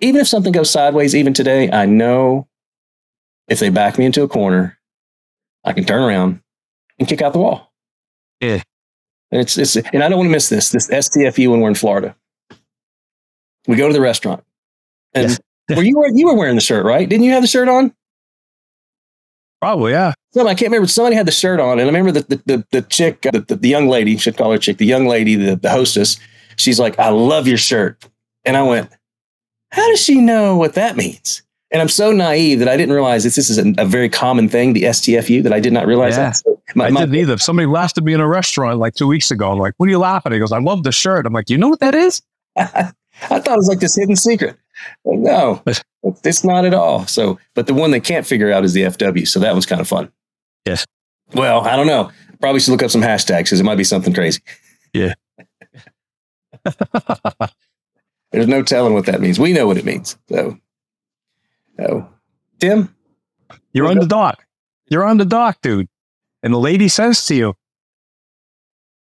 even 0.00 0.20
if 0.20 0.28
something 0.28 0.52
goes 0.52 0.70
sideways, 0.70 1.14
even 1.14 1.34
today, 1.34 1.70
I 1.70 1.86
know 1.86 2.48
if 3.48 3.60
they 3.60 3.68
back 3.68 3.98
me 3.98 4.04
into 4.04 4.22
a 4.22 4.28
corner, 4.28 4.78
I 5.64 5.72
can 5.72 5.84
turn 5.84 6.02
around 6.02 6.40
and 6.98 7.08
kick 7.08 7.22
out 7.22 7.32
the 7.32 7.38
wall. 7.38 7.72
Yeah. 8.40 8.62
And 9.30 9.40
it's, 9.40 9.58
it's 9.58 9.76
and 9.76 10.02
I 10.02 10.08
don't 10.08 10.18
want 10.18 10.28
to 10.28 10.32
miss 10.32 10.48
this, 10.48 10.70
this 10.70 10.88
STFU 10.88 11.50
when 11.50 11.60
we're 11.60 11.68
in 11.68 11.74
Florida. 11.74 12.16
We 13.66 13.76
go 13.76 13.88
to 13.88 13.92
the 13.92 14.00
restaurant. 14.00 14.44
And 15.14 15.30
Yes. 15.30 15.40
Were 15.70 15.82
you 15.82 15.96
were 15.98 16.08
you 16.08 16.26
were 16.26 16.34
wearing 16.36 16.54
the 16.54 16.60
shirt, 16.60 16.84
right? 16.84 17.08
Didn't 17.08 17.24
you 17.24 17.32
have 17.32 17.42
the 17.42 17.48
shirt 17.48 17.68
on? 17.68 17.92
probably, 19.60 19.92
yeah. 19.92 20.12
Some 20.32 20.46
I 20.46 20.54
can't 20.54 20.70
remember. 20.70 20.86
Somebody 20.86 21.16
had 21.16 21.26
the 21.26 21.32
shirt 21.32 21.60
on, 21.60 21.78
and 21.80 21.82
I 21.82 21.84
remember 21.86 22.12
the 22.12 22.20
the, 22.36 22.42
the, 22.46 22.66
the 22.72 22.82
chick, 22.82 23.24
uh, 23.26 23.30
the, 23.32 23.40
the, 23.40 23.56
the 23.56 23.68
young 23.68 23.88
lady, 23.88 24.16
should 24.16 24.36
call 24.36 24.52
her 24.52 24.58
chick, 24.58 24.76
the 24.78 24.86
young 24.86 25.06
lady, 25.06 25.34
the, 25.34 25.56
the 25.56 25.70
hostess. 25.70 26.18
She's 26.56 26.78
like, 26.78 26.98
"I 26.98 27.08
love 27.08 27.46
your 27.48 27.58
shirt," 27.58 28.06
and 28.44 28.56
I 28.56 28.62
went, 28.62 28.90
"How 29.72 29.88
does 29.90 30.02
she 30.02 30.20
know 30.20 30.56
what 30.56 30.74
that 30.74 30.96
means?" 30.96 31.42
And 31.72 31.82
I'm 31.82 31.88
so 31.88 32.12
naive 32.12 32.60
that 32.60 32.68
I 32.68 32.76
didn't 32.76 32.94
realize 32.94 33.24
that 33.24 33.34
this 33.34 33.50
is 33.50 33.58
a, 33.58 33.74
a 33.78 33.84
very 33.84 34.08
common 34.08 34.48
thing, 34.48 34.72
the 34.72 34.84
STFU, 34.84 35.42
that 35.42 35.52
I 35.52 35.58
did 35.58 35.72
not 35.72 35.86
realize 35.86 36.16
Yeah. 36.16 36.26
that. 36.26 36.36
So 36.36 36.62
my- 36.76 36.86
I 36.86 36.90
my- 36.90 37.00
didn't 37.00 37.16
either. 37.16 37.38
Somebody 37.38 37.66
laughed 37.66 37.98
at 37.98 38.04
me 38.04 38.12
in 38.14 38.20
a 38.20 38.28
restaurant 38.28 38.78
like 38.78 38.94
two 38.94 39.08
weeks 39.08 39.32
ago. 39.32 39.50
I'm 39.50 39.58
like, 39.58 39.74
what 39.78 39.86
are 39.88 39.90
you 39.90 39.98
laughing 39.98 40.30
at? 40.30 40.34
He 40.34 40.38
goes, 40.38 40.52
I 40.52 40.60
love 40.60 40.84
the 40.84 40.92
shirt. 40.92 41.26
I'm 41.26 41.32
like, 41.32 41.50
you 41.50 41.58
know 41.58 41.68
what 41.68 41.80
that 41.80 41.94
is? 41.96 42.22
I 43.22 43.40
thought 43.40 43.54
it 43.54 43.56
was 43.56 43.68
like 43.68 43.80
this 43.80 43.96
hidden 43.96 44.16
secret. 44.16 44.56
Like, 45.04 45.18
no, 45.18 45.62
it's 46.24 46.44
not 46.44 46.64
at 46.64 46.74
all. 46.74 47.06
So, 47.06 47.38
but 47.54 47.66
the 47.66 47.74
one 47.74 47.90
they 47.90 48.00
can't 48.00 48.26
figure 48.26 48.52
out 48.52 48.64
is 48.64 48.72
the 48.74 48.82
FW. 48.82 49.26
So 49.26 49.40
that 49.40 49.54
was 49.54 49.66
kind 49.66 49.80
of 49.80 49.88
fun. 49.88 50.12
Yes. 50.66 50.84
Well, 51.34 51.60
I 51.62 51.76
don't 51.76 51.86
know. 51.86 52.10
Probably 52.40 52.60
should 52.60 52.72
look 52.72 52.82
up 52.82 52.90
some 52.90 53.00
hashtags 53.02 53.44
because 53.44 53.60
it 53.60 53.64
might 53.64 53.76
be 53.76 53.84
something 53.84 54.12
crazy. 54.12 54.40
Yeah. 54.92 55.14
There's 58.32 58.46
no 58.48 58.62
telling 58.62 58.92
what 58.92 59.06
that 59.06 59.20
means. 59.20 59.38
We 59.38 59.52
know 59.52 59.66
what 59.66 59.78
it 59.78 59.84
means. 59.84 60.18
So, 60.28 60.58
oh, 61.78 62.08
Tim, 62.58 62.94
You're 63.72 63.86
on 63.88 63.98
the 63.98 64.06
dock. 64.06 64.44
You're 64.88 65.04
on 65.04 65.16
the 65.16 65.24
dock, 65.24 65.60
dude. 65.62 65.88
And 66.42 66.52
the 66.52 66.58
lady 66.58 66.88
says 66.88 67.24
to 67.26 67.34
you, 67.34 67.54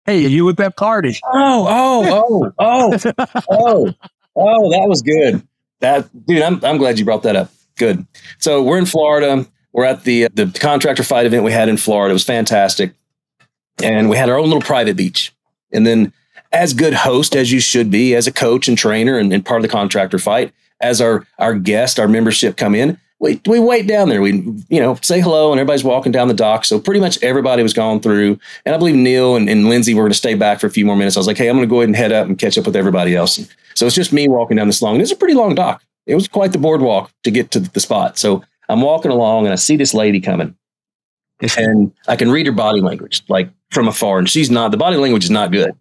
Hey, 0.05 0.25
are 0.25 0.29
you 0.29 0.45
with 0.45 0.57
that 0.57 0.77
party? 0.77 1.17
Oh, 1.23 1.65
oh, 1.67 2.51
oh, 2.59 2.93
oh, 2.99 3.11
oh, 3.49 3.93
oh, 4.35 4.71
that 4.71 4.87
was 4.87 5.01
good. 5.01 5.45
That 5.79 6.07
dude, 6.25 6.43
I'm 6.43 6.63
I'm 6.63 6.77
glad 6.77 6.99
you 6.99 7.05
brought 7.05 7.23
that 7.23 7.35
up. 7.35 7.51
Good. 7.75 8.05
So 8.37 8.63
we're 8.63 8.77
in 8.77 8.85
Florida. 8.85 9.47
We're 9.73 9.85
at 9.85 10.03
the 10.03 10.27
the 10.33 10.47
contractor 10.59 11.03
fight 11.03 11.25
event 11.25 11.43
we 11.43 11.51
had 11.51 11.69
in 11.69 11.77
Florida. 11.77 12.11
It 12.11 12.13
was 12.13 12.23
fantastic, 12.23 12.93
and 13.83 14.09
we 14.09 14.17
had 14.17 14.29
our 14.29 14.37
own 14.37 14.45
little 14.45 14.61
private 14.61 14.95
beach. 14.95 15.33
And 15.73 15.87
then, 15.87 16.13
as 16.51 16.73
good 16.73 16.93
host 16.93 17.35
as 17.35 17.51
you 17.51 17.59
should 17.59 17.89
be, 17.89 18.15
as 18.15 18.27
a 18.27 18.31
coach 18.31 18.67
and 18.67 18.77
trainer, 18.77 19.17
and, 19.17 19.33
and 19.33 19.43
part 19.43 19.59
of 19.59 19.63
the 19.63 19.71
contractor 19.71 20.19
fight, 20.19 20.53
as 20.79 21.01
our 21.01 21.25
our 21.39 21.55
guest, 21.55 21.99
our 21.99 22.07
membership 22.07 22.57
come 22.57 22.75
in, 22.75 22.99
we 23.19 23.41
we 23.45 23.60
wait 23.60 23.88
down 23.88 24.10
there. 24.10 24.21
We 24.21 24.34
you 24.69 24.80
know 24.80 24.95
say 25.01 25.21
hello, 25.21 25.51
and 25.51 25.60
everybody's 25.60 25.84
walking 25.84 26.12
down 26.12 26.28
the 26.28 26.34
dock. 26.34 26.65
So 26.65 26.80
pretty 26.80 26.99
much 26.99 27.21
everybody 27.23 27.63
was 27.63 27.73
gone 27.73 27.99
through, 27.99 28.39
and 28.65 28.75
I 28.75 28.78
believe 28.78 28.95
Neil 28.95 29.36
and, 29.36 29.49
and 29.49 29.69
Lindsay 29.69 29.93
were 29.93 30.04
going 30.04 30.12
to 30.12 30.17
stay 30.17 30.34
back 30.34 30.60
for 30.60 30.67
a 30.67 30.71
few 30.71 30.86
more 30.86 30.95
minutes. 30.95 31.15
I 31.15 31.19
was 31.19 31.28
like, 31.28 31.38
hey, 31.38 31.49
I'm 31.49 31.56
going 31.56 31.67
to 31.67 31.69
go 31.69 31.78
ahead 31.78 31.89
and 31.89 31.95
head 31.95 32.12
up 32.12 32.28
and 32.28 32.38
catch 32.38 32.58
up 32.58 32.65
with 32.65 32.75
everybody 32.75 33.15
else. 33.15 33.39
So 33.73 33.86
it's 33.86 33.95
just 33.95 34.13
me 34.13 34.28
walking 34.28 34.58
down 34.58 34.67
this 34.67 34.82
long. 34.82 34.99
It's 34.99 35.12
a 35.12 35.15
pretty 35.15 35.34
long 35.34 35.56
dock. 35.56 35.84
It 36.06 36.15
was 36.15 36.28
quite 36.28 36.51
the 36.51 36.58
boardwalk 36.58 37.12
to 37.23 37.32
get 37.32 37.51
to 37.51 37.60
the 37.60 37.80
spot. 37.80 38.17
So 38.17 38.43
I'm 38.69 38.82
walking 38.82 39.12
along, 39.12 39.45
and 39.45 39.54
I 39.54 39.56
see 39.56 39.78
this 39.78 39.93
lady 39.93 40.19
coming, 40.19 40.56
and 41.58 41.93
I 42.08 42.15
can 42.15 42.32
read 42.32 42.47
her 42.47 42.51
body 42.51 42.82
language 42.82 43.23
like 43.30 43.49
from 43.71 43.88
afar, 43.88 44.19
and 44.19 44.30
she's 44.30 44.51
not. 44.51 44.71
The 44.71 44.78
body 44.78 44.97
language 44.97 45.23
is 45.23 45.32
not 45.32 45.51
good. 45.51 45.71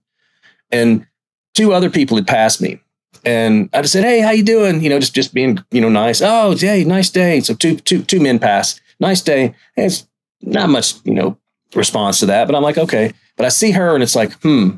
And 0.70 1.06
two 1.54 1.72
other 1.72 1.90
people 1.90 2.16
had 2.16 2.26
passed 2.26 2.60
me, 2.60 2.80
and 3.24 3.68
I 3.72 3.82
just 3.82 3.92
said, 3.92 4.04
"Hey, 4.04 4.20
how 4.20 4.30
you 4.30 4.42
doing?" 4.42 4.82
You 4.82 4.90
know, 4.90 4.98
just 4.98 5.14
just 5.14 5.34
being 5.34 5.58
you 5.70 5.80
know 5.80 5.88
nice. 5.88 6.20
Oh, 6.22 6.56
hey, 6.56 6.84
nice 6.84 7.10
day. 7.10 7.40
So 7.40 7.54
two 7.54 7.76
two 7.76 8.02
two 8.02 8.20
men 8.20 8.38
pass. 8.38 8.80
Nice 9.00 9.20
day. 9.20 9.54
And 9.76 9.86
it's 9.86 10.06
not 10.42 10.68
much 10.68 10.94
you 11.04 11.14
know 11.14 11.36
response 11.74 12.20
to 12.20 12.26
that, 12.26 12.46
but 12.46 12.54
I'm 12.54 12.62
like, 12.62 12.78
okay. 12.78 13.12
But 13.36 13.46
I 13.46 13.48
see 13.48 13.72
her, 13.72 13.94
and 13.94 14.02
it's 14.02 14.14
like, 14.14 14.32
hmm, 14.42 14.76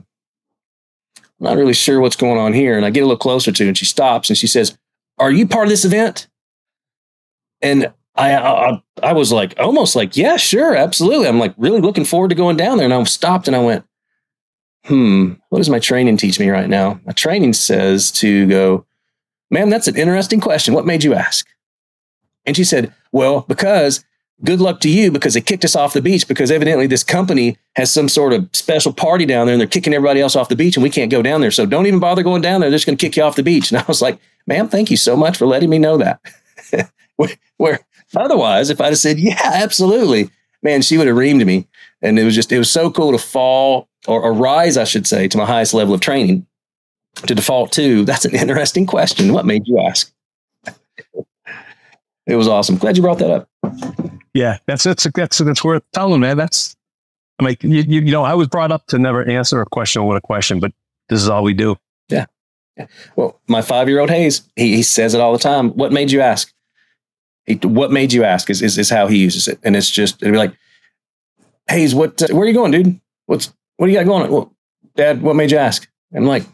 not 1.38 1.56
really 1.56 1.74
sure 1.74 2.00
what's 2.00 2.16
going 2.16 2.38
on 2.38 2.52
here. 2.52 2.76
And 2.76 2.86
I 2.86 2.90
get 2.90 3.00
a 3.02 3.06
little 3.06 3.18
closer 3.18 3.52
to, 3.52 3.64
her, 3.64 3.68
and 3.68 3.78
she 3.78 3.84
stops, 3.84 4.30
and 4.30 4.38
she 4.38 4.46
says, 4.46 4.76
"Are 5.18 5.30
you 5.30 5.46
part 5.46 5.66
of 5.66 5.70
this 5.70 5.84
event?" 5.84 6.28
And 7.62 7.92
I, 8.16 8.34
I 8.34 8.82
I 9.02 9.12
was 9.12 9.30
like 9.32 9.54
almost 9.58 9.94
like, 9.94 10.16
yeah, 10.16 10.36
sure, 10.36 10.74
absolutely. 10.74 11.28
I'm 11.28 11.38
like 11.38 11.54
really 11.58 11.80
looking 11.80 12.04
forward 12.04 12.28
to 12.28 12.34
going 12.34 12.56
down 12.56 12.78
there. 12.78 12.86
And 12.86 12.94
I 12.94 13.02
stopped 13.04 13.46
and 13.46 13.56
I 13.56 13.60
went, 13.60 13.84
hmm, 14.86 15.32
what 15.48 15.58
does 15.58 15.70
my 15.70 15.78
training 15.78 16.16
teach 16.16 16.38
me 16.38 16.48
right 16.48 16.68
now? 16.68 17.00
My 17.04 17.12
training 17.12 17.52
says 17.52 18.10
to 18.12 18.46
go, 18.46 18.86
ma'am, 19.50 19.70
that's 19.70 19.88
an 19.88 19.96
interesting 19.96 20.40
question. 20.40 20.74
What 20.74 20.86
made 20.86 21.04
you 21.04 21.14
ask? 21.14 21.46
And 22.44 22.56
she 22.56 22.64
said, 22.64 22.94
well, 23.12 23.44
because 23.48 24.04
good 24.44 24.60
luck 24.60 24.80
to 24.80 24.90
you 24.90 25.10
because 25.10 25.34
they 25.34 25.40
kicked 25.40 25.64
us 25.64 25.74
off 25.74 25.94
the 25.94 26.02
beach 26.02 26.28
because 26.28 26.50
evidently 26.50 26.86
this 26.86 27.02
company 27.02 27.56
has 27.74 27.90
some 27.90 28.08
sort 28.08 28.32
of 28.32 28.48
special 28.52 28.92
party 28.92 29.24
down 29.24 29.46
there 29.46 29.54
and 29.54 29.60
they're 29.60 29.66
kicking 29.66 29.94
everybody 29.94 30.20
else 30.20 30.36
off 30.36 30.48
the 30.48 30.56
beach 30.56 30.76
and 30.76 30.82
we 30.82 30.90
can't 30.90 31.10
go 31.10 31.22
down 31.22 31.40
there. 31.40 31.50
So 31.50 31.66
don't 31.66 31.86
even 31.86 32.00
bother 32.00 32.22
going 32.22 32.42
down 32.42 32.60
there. 32.60 32.70
They're 32.70 32.76
just 32.76 32.86
going 32.86 32.98
to 32.98 33.04
kick 33.04 33.16
you 33.16 33.22
off 33.22 33.36
the 33.36 33.42
beach. 33.42 33.72
And 33.72 33.80
I 33.80 33.84
was 33.88 34.02
like, 34.02 34.18
ma'am, 34.46 34.68
thank 34.68 34.90
you 34.90 34.96
so 34.96 35.16
much 35.16 35.36
for 35.36 35.46
letting 35.46 35.70
me 35.70 35.78
know 35.78 35.96
that. 35.98 36.20
where, 37.56 37.80
otherwise, 38.14 38.70
if 38.70 38.80
I'd 38.80 38.86
have 38.86 38.98
said, 38.98 39.18
yeah, 39.18 39.40
absolutely, 39.42 40.30
man, 40.62 40.82
she 40.82 40.98
would 40.98 41.06
have 41.06 41.16
reamed 41.16 41.44
me. 41.44 41.66
And 42.02 42.18
it 42.18 42.24
was 42.24 42.34
just, 42.34 42.52
it 42.52 42.58
was 42.58 42.70
so 42.70 42.90
cool 42.90 43.12
to 43.12 43.18
fall 43.18 43.88
or, 44.06 44.22
or 44.22 44.32
rise, 44.32 44.76
I 44.76 44.84
should 44.84 45.06
say, 45.06 45.28
to 45.28 45.38
my 45.38 45.46
highest 45.46 45.74
level 45.74 45.94
of 45.94 46.00
training 46.00 46.46
to 47.16 47.34
default 47.34 47.72
to. 47.72 48.04
That's 48.04 48.24
an 48.24 48.34
interesting 48.34 48.86
question. 48.86 49.32
What 49.32 49.46
made 49.46 49.66
you 49.66 49.80
ask? 49.80 50.12
it 52.26 52.36
was 52.36 52.48
awesome. 52.48 52.76
Glad 52.76 52.96
you 52.96 53.02
brought 53.02 53.18
that 53.18 53.30
up. 53.30 53.48
Yeah, 54.34 54.58
that's 54.66 54.84
that's 54.84 55.06
that's 55.14 55.38
that's 55.38 55.64
worth 55.64 55.82
telling, 55.92 56.20
man. 56.20 56.36
That's 56.36 56.76
I 57.38 57.44
mean, 57.44 57.56
you, 57.62 57.82
you, 57.82 58.00
you 58.02 58.12
know, 58.12 58.22
I 58.22 58.34
was 58.34 58.48
brought 58.48 58.72
up 58.72 58.86
to 58.88 58.98
never 58.98 59.24
answer 59.28 59.60
a 59.60 59.66
question 59.66 60.04
with 60.06 60.16
a 60.16 60.20
question, 60.20 60.60
but 60.60 60.72
this 61.08 61.22
is 61.22 61.28
all 61.28 61.42
we 61.42 61.54
do. 61.54 61.76
Yeah. 62.08 62.26
yeah. 62.76 62.86
Well, 63.14 63.40
my 63.46 63.62
five 63.62 63.88
year 63.88 64.00
old 64.00 64.10
Hayes, 64.10 64.42
he, 64.56 64.76
he 64.76 64.82
says 64.82 65.14
it 65.14 65.20
all 65.20 65.32
the 65.32 65.38
time. 65.38 65.70
What 65.70 65.92
made 65.92 66.10
you 66.10 66.20
ask? 66.20 66.52
He, 67.44 67.54
what 67.56 67.92
made 67.92 68.12
you 68.12 68.24
ask 68.24 68.50
is, 68.50 68.62
is, 68.62 68.78
is 68.78 68.90
how 68.90 69.06
he 69.06 69.18
uses 69.18 69.48
it. 69.48 69.58
And 69.62 69.76
it's 69.76 69.90
just, 69.90 70.22
it'd 70.22 70.32
be 70.32 70.38
like, 70.38 70.56
Hayes, 71.68 71.94
what, 71.94 72.22
uh, 72.22 72.28
where 72.28 72.44
are 72.44 72.46
you 72.46 72.54
going, 72.54 72.70
dude? 72.70 73.00
What's, 73.26 73.52
what 73.76 73.86
do 73.86 73.92
you 73.92 73.98
got 73.98 74.06
going 74.06 74.22
on? 74.24 74.30
Well, 74.30 74.54
dad, 74.94 75.22
what 75.22 75.36
made 75.36 75.50
you 75.50 75.58
ask? 75.58 75.88
And 76.12 76.24
I'm 76.24 76.28
like, 76.28 76.44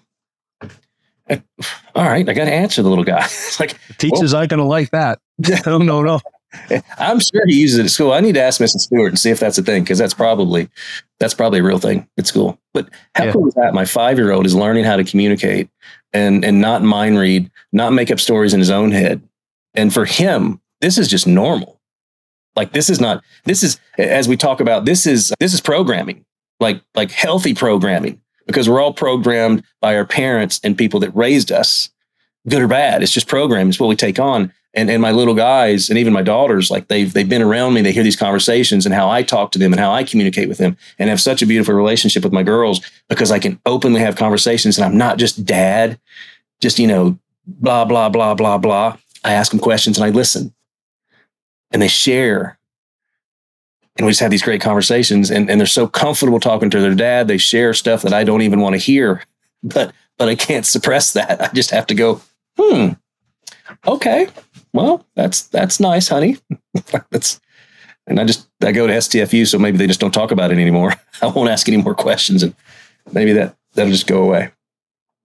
all 1.94 2.04
right, 2.04 2.28
I 2.28 2.32
got 2.32 2.44
to 2.44 2.52
answer 2.52 2.82
the 2.82 2.88
little 2.88 3.04
guy. 3.04 3.18
it's 3.24 3.60
like 3.60 3.78
teachers 3.98 4.34
aren't 4.34 4.50
going 4.50 4.58
to 4.58 4.66
like 4.66 4.90
that. 4.90 5.18
no, 5.66 5.78
no, 5.78 6.02
no. 6.02 6.20
I'm 6.98 7.20
sure 7.20 7.46
he 7.46 7.60
uses 7.60 7.78
it 7.78 7.84
at 7.84 7.90
school. 7.90 8.12
I 8.12 8.20
need 8.20 8.34
to 8.34 8.42
ask 8.42 8.60
Mrs. 8.60 8.80
Stewart 8.80 9.08
and 9.08 9.18
see 9.18 9.30
if 9.30 9.40
that's 9.40 9.56
a 9.56 9.62
thing 9.62 9.82
because 9.82 9.98
that's 9.98 10.12
probably 10.12 10.68
that's 11.18 11.32
probably 11.32 11.60
a 11.60 11.62
real 11.62 11.78
thing 11.78 12.06
at 12.18 12.26
school. 12.26 12.58
But 12.74 12.90
how 13.14 13.24
yeah. 13.24 13.32
cool 13.32 13.48
is 13.48 13.54
that? 13.54 13.72
My 13.72 13.86
five 13.86 14.18
year 14.18 14.32
old 14.32 14.44
is 14.44 14.54
learning 14.54 14.84
how 14.84 14.96
to 14.96 15.04
communicate 15.04 15.70
and 16.12 16.44
and 16.44 16.60
not 16.60 16.82
mind 16.82 17.18
read, 17.18 17.50
not 17.72 17.94
make 17.94 18.10
up 18.10 18.20
stories 18.20 18.52
in 18.52 18.60
his 18.60 18.70
own 18.70 18.92
head. 18.92 19.22
And 19.74 19.94
for 19.94 20.04
him, 20.04 20.60
this 20.82 20.98
is 20.98 21.08
just 21.08 21.26
normal. 21.26 21.80
Like 22.56 22.72
this 22.72 22.90
is 22.90 23.00
not 23.00 23.22
this 23.44 23.62
is 23.62 23.80
as 23.98 24.28
we 24.28 24.36
talk 24.36 24.60
about 24.60 24.84
this 24.84 25.06
is 25.06 25.32
this 25.40 25.54
is 25.54 25.60
programming 25.60 26.24
like 26.60 26.82
like 26.94 27.10
healthy 27.10 27.54
programming 27.54 28.20
because 28.46 28.68
we're 28.68 28.80
all 28.80 28.92
programmed 28.92 29.64
by 29.80 29.96
our 29.96 30.04
parents 30.04 30.60
and 30.64 30.76
people 30.76 31.00
that 31.00 31.14
raised 31.14 31.52
us 31.52 31.90
good 32.48 32.62
or 32.62 32.68
bad. 32.68 33.02
It's 33.02 33.12
just 33.12 33.28
programming. 33.28 33.68
It's 33.68 33.80
what 33.80 33.88
we 33.88 33.96
take 33.96 34.18
on. 34.18 34.52
And 34.74 34.90
and 34.90 35.02
my 35.02 35.12
little 35.12 35.34
guys 35.34 35.90
and 35.90 35.98
even 35.98 36.14
my 36.14 36.22
daughters 36.22 36.70
like 36.70 36.88
they've 36.88 37.12
they've 37.12 37.28
been 37.28 37.42
around 37.42 37.74
me. 37.74 37.82
They 37.82 37.92
hear 37.92 38.02
these 38.02 38.16
conversations 38.16 38.86
and 38.86 38.94
how 38.94 39.10
I 39.10 39.22
talk 39.22 39.52
to 39.52 39.58
them 39.58 39.72
and 39.72 39.80
how 39.80 39.92
I 39.92 40.02
communicate 40.02 40.48
with 40.48 40.56
them 40.56 40.78
and 40.98 41.10
have 41.10 41.20
such 41.20 41.42
a 41.42 41.46
beautiful 41.46 41.74
relationship 41.74 42.24
with 42.24 42.32
my 42.32 42.42
girls 42.42 42.80
because 43.08 43.30
I 43.30 43.38
can 43.38 43.60
openly 43.66 44.00
have 44.00 44.16
conversations 44.16 44.78
and 44.78 44.86
I'm 44.86 44.96
not 44.96 45.18
just 45.18 45.44
dad 45.44 46.00
just 46.62 46.78
you 46.78 46.86
know 46.86 47.18
blah 47.46 47.84
blah 47.84 48.08
blah 48.08 48.34
blah 48.34 48.56
blah. 48.56 48.96
I 49.24 49.34
ask 49.34 49.50
them 49.50 49.60
questions 49.60 49.98
and 49.98 50.06
I 50.06 50.10
listen 50.10 50.54
and 51.72 51.82
they 51.82 51.88
share. 51.88 52.58
And 53.96 54.06
we 54.06 54.10
just 54.10 54.20
have 54.20 54.30
these 54.30 54.42
great 54.42 54.60
conversations 54.60 55.30
and, 55.30 55.50
and 55.50 55.60
they're 55.60 55.66
so 55.66 55.86
comfortable 55.86 56.40
talking 56.40 56.70
to 56.70 56.80
their 56.80 56.94
dad. 56.94 57.28
They 57.28 57.38
share 57.38 57.74
stuff 57.74 58.02
that 58.02 58.14
I 58.14 58.24
don't 58.24 58.42
even 58.42 58.60
want 58.60 58.74
to 58.74 58.78
hear, 58.78 59.22
but 59.62 59.92
but 60.18 60.28
I 60.28 60.34
can't 60.34 60.66
suppress 60.66 61.12
that. 61.14 61.40
I 61.40 61.48
just 61.48 61.70
have 61.70 61.86
to 61.88 61.94
go, 61.94 62.20
hmm, 62.58 62.90
okay. 63.86 64.28
Well, 64.72 65.06
that's 65.14 65.42
that's 65.42 65.80
nice, 65.80 66.08
honey. 66.08 66.38
that's 67.10 67.40
and 68.06 68.18
I 68.18 68.24
just 68.24 68.48
I 68.62 68.72
go 68.72 68.86
to 68.86 68.92
STFU, 68.92 69.46
so 69.46 69.58
maybe 69.58 69.78
they 69.78 69.86
just 69.86 70.00
don't 70.00 70.14
talk 70.14 70.30
about 70.30 70.50
it 70.50 70.58
anymore. 70.58 70.94
I 71.22 71.26
won't 71.26 71.50
ask 71.50 71.68
any 71.68 71.76
more 71.76 71.94
questions 71.94 72.42
and 72.42 72.54
maybe 73.12 73.32
that 73.34 73.56
that'll 73.74 73.92
just 73.92 74.06
go 74.06 74.22
away. 74.22 74.52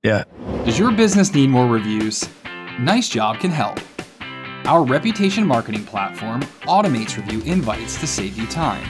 Yeah. 0.04 0.24
Does 0.66 0.78
your 0.78 0.92
business 0.92 1.34
need 1.34 1.50
more 1.50 1.68
reviews? 1.68 2.28
NiceJob 2.78 3.40
can 3.40 3.52
help. 3.52 3.80
Our 4.68 4.84
reputation 4.84 5.48
marketing 5.48 5.86
platform 5.86 6.42
automates 6.64 7.16
review 7.16 7.40
invites 7.50 7.98
to 8.02 8.06
save 8.06 8.38
you 8.38 8.46
time. 8.48 8.86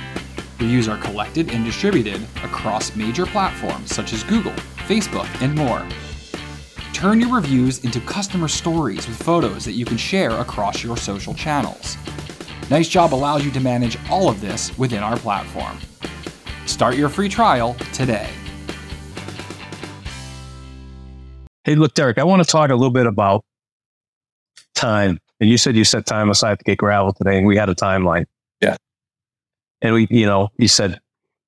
Reviews 0.60 0.88
are 0.88 0.98
collected 0.98 1.52
and 1.52 1.64
distributed 1.64 2.20
across 2.38 2.96
major 2.96 3.28
platforms 3.28 3.94
such 3.94 4.12
as 4.12 4.24
Google, 4.24 4.54
Facebook, 4.88 5.28
and 5.40 5.54
more. 5.54 5.88
Turn 6.94 7.22
your 7.22 7.36
reviews 7.36 7.86
into 7.86 8.02
customer 8.02 8.48
stories 8.48 9.08
with 9.08 9.22
photos 9.22 9.66
that 9.66 9.74
you 9.74 9.86
can 9.86 9.98
share 9.98 10.32
across 10.32 10.84
your 10.84 10.98
social 10.98 11.36
channels. 11.36 11.96
NiceJob 12.72 13.12
allows 13.12 13.46
you 13.46 13.52
to 13.52 13.60
manage 13.60 14.00
all 14.10 14.30
of 14.30 14.42
this 14.42 14.76
within 14.80 15.04
our 15.04 15.18
platform. 15.18 15.78
Start 16.66 16.96
your 16.96 17.08
free 17.08 17.30
trial 17.30 17.76
today. 17.94 18.32
Hey, 21.66 21.76
look, 21.76 21.94
Derek, 21.94 22.18
I 22.18 22.24
want 22.24 22.44
to 22.44 22.52
talk 22.52 22.72
a 22.72 22.76
little 22.76 22.90
bit 22.90 23.06
about 23.06 23.46
time 24.74 25.20
and 25.40 25.50
you 25.50 25.58
said 25.58 25.76
you 25.76 25.84
set 25.84 26.06
time 26.06 26.30
aside 26.30 26.60
to 26.60 26.64
get 26.64 26.78
gravel 26.78 27.14
today, 27.14 27.38
and 27.38 27.46
we 27.46 27.58
had 27.58 27.70
a 27.70 27.76
timeline. 27.76 28.26
Yeah. 28.62 28.78
And 29.82 29.94
we, 29.94 30.08
you 30.10 30.26
know, 30.26 30.50
you 30.58 30.68
said 30.68 31.00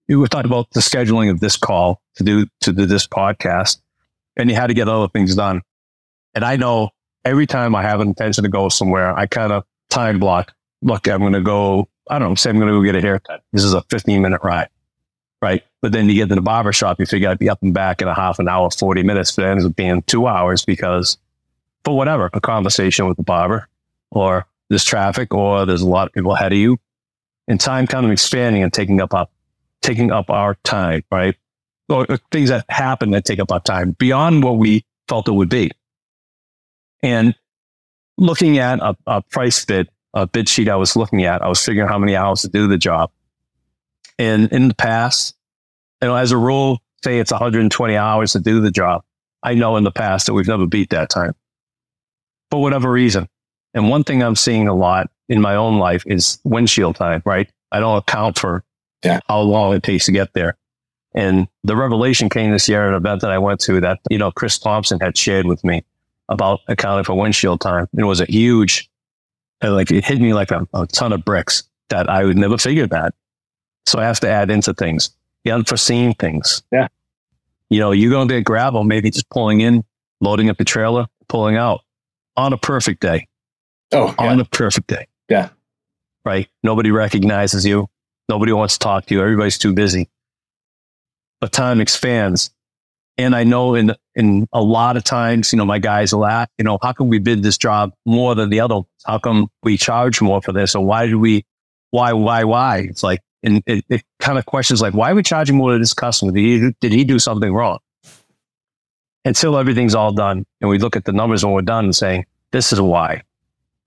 you 0.08 0.20
were 0.20 0.28
talking 0.28 0.50
about 0.50 0.70
the 0.72 0.80
scheduling 0.80 1.30
of 1.32 1.40
this 1.40 1.56
call 1.58 2.02
to 2.16 2.24
do 2.24 2.48
to 2.62 2.74
do 2.74 2.86
this 2.86 3.08
podcast, 3.08 3.80
and 4.38 4.50
you 4.50 4.56
had 4.56 4.68
to 4.68 4.74
get 4.74 4.88
other 4.88 5.08
things 5.08 5.36
done. 5.36 5.62
And 6.36 6.44
I 6.44 6.56
know 6.56 6.90
every 7.26 7.48
time 7.48 7.76
I 7.76 7.82
have 7.82 8.00
an 8.02 8.08
intention 8.10 8.44
to 8.44 8.50
go 8.50 8.70
somewhere, 8.70 9.18
I 9.18 9.26
kind 9.26 9.52
of 9.52 9.64
time 9.90 10.20
block. 10.20 10.54
Look, 10.82 11.08
I'm 11.08 11.20
going 11.20 11.34
to 11.34 11.42
go. 11.42 11.90
I 12.10 12.20
don't 12.20 12.30
know. 12.30 12.36
Say 12.36 12.50
I'm 12.50 12.58
going 12.58 12.72
to 12.72 12.74
go 12.74 12.84
get 12.84 12.96
a 12.96 13.02
haircut. 13.02 13.42
This 13.54 13.64
is 13.64 13.74
a 13.74 13.82
15 13.84 14.22
minute 14.22 14.42
ride, 14.44 14.70
right? 15.42 15.64
But 15.82 15.92
then 15.92 16.10
you 16.10 16.16
get 16.16 16.30
to 16.30 16.36
the 16.36 16.42
barber 16.42 16.74
shop, 16.74 17.00
you 17.00 17.06
figure 17.06 17.30
I'd 17.30 17.40
be 17.40 17.50
up 17.50 17.62
and 17.62 17.74
back 17.74 18.02
in 18.02 18.08
a 18.08 18.14
half 18.14 18.40
an 18.40 18.48
hour, 18.48 18.70
40 18.70 19.04
minutes. 19.04 19.36
But 19.36 19.46
it 19.46 19.50
ends 19.50 19.66
up 19.66 19.76
being 19.76 20.02
two 20.04 20.28
hours 20.28 20.66
because, 20.66 21.18
for 21.84 21.96
whatever, 21.96 22.30
a 22.34 22.42
conversation 22.42 23.08
with 23.08 23.18
the 23.18 23.24
barber, 23.24 23.68
or 24.12 24.46
there's 24.70 24.84
traffic 24.84 25.34
or 25.34 25.66
there's 25.66 25.82
a 25.82 25.88
lot 25.88 26.08
of 26.08 26.14
people 26.14 26.34
ahead 26.34 26.52
of 26.52 26.58
you 26.58 26.78
and 27.48 27.60
time 27.60 27.88
kind 27.88 28.06
of 28.06 28.12
expanding 28.12 28.64
and 28.64 28.72
taking 28.72 29.02
up, 29.02 29.14
up 29.14 29.32
taking 29.82 30.12
up 30.12 30.30
our 30.30 30.56
time, 30.64 31.04
right? 31.12 31.36
Or 31.90 32.06
things 32.32 32.50
that 32.50 32.66
happen 32.70 33.12
that 33.12 33.26
take 33.26 33.40
up 33.40 33.52
our 33.52 33.60
time 33.60 33.92
beyond 33.92 34.44
what 34.44 34.58
we 34.58 34.86
felt 35.08 35.28
it 35.28 35.32
would 35.32 35.50
be. 35.50 35.72
And 37.02 37.34
looking 38.18 38.60
at 38.60 38.80
a, 38.80 38.96
a 39.08 39.22
price 39.22 39.64
bid, 39.66 39.90
a 40.14 40.28
bid 40.28 40.48
sheet 40.48 40.70
I 40.70 40.76
was 40.76 40.96
looking 40.96 41.24
at, 41.24 41.42
I 41.42 41.48
was 41.48 41.64
figuring 41.64 41.90
how 41.90 41.98
many 41.98 42.16
hours 42.16 42.42
to 42.42 42.48
do 42.48 42.68
the 42.68 42.78
job. 42.78 43.12
And 44.20 44.52
in 44.52 44.68
the 44.68 44.76
past, 44.76 45.36
you 46.02 46.10
know, 46.10 46.16
as 46.16 46.32
a 46.32 46.38
rule, 46.38 46.80
say 47.04 47.20
it's 47.20 47.32
120 47.32 47.96
hours 47.96 48.34
to 48.34 48.40
do 48.40 48.60
the 48.62 48.72
job. 48.72 49.04
I 49.42 49.54
know 49.54 49.78
in 49.78 49.84
the 49.84 49.92
past 49.92 50.28
that 50.28 50.34
we've 50.34 50.48
never 50.48 50.68
beat 50.68 50.90
that 50.90 51.10
time 51.10 51.34
for 52.52 52.62
whatever 52.62 52.92
reason. 52.92 53.28
And 53.74 53.90
one 53.90 54.04
thing 54.04 54.24
I'm 54.24 54.36
seeing 54.36 54.68
a 54.68 54.74
lot 54.74 55.10
in 55.28 55.42
my 55.42 55.56
own 55.56 55.78
life 55.78 56.04
is 56.06 56.40
windshield 56.44 56.96
time, 56.96 57.22
right? 57.26 57.50
I 57.72 57.80
don't 57.80 57.98
account 57.98 58.40
for 58.40 58.64
yeah. 59.04 59.20
how 59.28 59.42
long 59.42 59.74
it 59.74 59.84
takes 59.84 60.06
to 60.06 60.12
get 60.12 60.34
there. 60.34 60.58
And 61.14 61.48
the 61.64 61.76
revelation 61.76 62.30
came 62.30 62.52
this 62.52 62.70
year 62.70 62.84
at 62.84 62.90
an 62.90 62.96
event 62.96 63.22
that 63.22 63.32
I 63.32 63.38
went 63.38 63.60
to 63.62 63.80
that, 63.82 64.00
you 64.10 64.18
know, 64.18 64.32
Chris 64.32 64.58
Thompson 64.58 65.00
had 65.00 65.18
shared 65.18 65.46
with 65.46 65.64
me 65.64 65.84
about 66.30 66.62
accounting 66.68 67.04
for 67.04 67.16
windshield 67.16 67.62
time. 67.62 67.88
It 67.98 68.04
was 68.04 68.22
a 68.22 68.26
huge, 68.26 68.90
like 69.62 69.92
it 69.92 70.06
hit 70.06 70.20
me 70.20 70.34
like 70.34 70.52
a, 70.52 70.68
a 70.74 70.86
ton 70.88 71.14
of 71.14 71.26
bricks 71.26 71.64
that 71.90 72.10
I 72.10 72.24
would 72.24 72.38
never 72.38 72.58
figure 72.58 72.88
that. 72.88 73.14
So 73.86 74.00
I 74.00 74.04
have 74.04 74.20
to 74.20 74.30
add 74.30 74.52
into 74.52 74.74
things, 74.74 75.10
the 75.44 75.52
unforeseen 75.52 76.14
things. 76.14 76.62
Yeah. 76.72 76.88
You 77.70 77.80
know, 77.80 77.92
you're 77.92 78.12
going 78.12 78.28
to 78.28 78.36
get 78.36 78.44
gravel, 78.44 78.84
maybe 78.84 79.10
just 79.10 79.30
pulling 79.30 79.62
in, 79.62 79.84
loading 80.22 80.50
up 80.50 80.58
the 80.58 80.66
trailer, 80.66 81.08
pulling 81.28 81.56
out 81.56 81.82
on 82.38 82.54
a 82.54 82.58
perfect 82.58 83.02
day. 83.02 83.28
Oh, 83.92 84.14
yeah. 84.20 84.32
on 84.32 84.40
a 84.40 84.46
perfect 84.46 84.88
day. 84.88 85.08
Yeah. 85.30 85.50
Right. 86.26 86.48
Nobody 86.64 86.92
recognizes 86.92 87.66
you. 87.66 87.88
Nobody 88.28 88.52
wants 88.52 88.76
to 88.76 88.80
talk 88.80 89.06
to 89.08 89.16
you. 89.16 89.22
Everybody's 89.22 89.58
too 89.58 89.74
busy. 89.74 90.10
But 91.42 91.52
time 91.52 91.82
expands. 91.82 92.52
And 93.18 93.36
I 93.36 93.44
know 93.44 93.76
in 93.76 93.96
in 94.16 94.48
a 94.54 94.62
lot 94.62 94.96
of 94.96 95.04
times, 95.04 95.52
you 95.52 95.58
know, 95.58 95.66
my 95.66 95.80
guys 95.80 96.14
will 96.14 96.26
ask, 96.26 96.50
you 96.58 96.64
know, 96.64 96.78
how 96.82 96.94
come 96.94 97.10
we 97.10 97.20
bid 97.20 97.44
this 97.44 97.58
job 97.58 97.94
more 98.06 98.36
than 98.36 98.50
the 98.50 98.60
other? 98.60 98.82
How 99.06 99.18
come 99.18 99.48
we 99.64 99.78
charge 99.78 100.22
more 100.22 100.42
for 100.42 100.52
this? 100.54 100.76
Or 100.76 100.86
why 100.86 101.08
do 101.08 101.18
we, 101.18 101.46
why, 101.92 102.14
why, 102.14 102.44
why? 102.44 102.80
It's 102.80 103.04
like, 103.04 103.20
and 103.42 103.64
it, 103.66 103.84
it 103.90 104.04
kind 104.20 104.38
of 104.38 104.46
questions 104.46 104.82
like, 104.82 104.94
why 104.94 105.12
are 105.12 105.16
we 105.16 105.24
charging 105.24 105.56
more 105.56 105.74
to 105.74 105.80
this 105.80 105.94
customer? 105.94 106.32
Did 106.32 106.42
he, 106.42 106.76
did 106.82 106.92
he 106.92 107.04
do 107.04 107.20
something 107.20 107.54
wrong? 107.54 107.80
Until 109.26 109.58
everything's 109.58 109.96
all 109.96 110.14
done 110.14 110.46
and 110.62 110.70
we 110.70 110.78
look 110.78 110.96
at 110.96 111.06
the 111.06 111.12
numbers 111.14 111.44
when 111.44 111.54
we're 111.54 111.62
done 111.62 111.86
and 111.86 111.96
saying, 111.96 112.26
this 112.52 112.72
is 112.72 112.80
why 112.80 113.24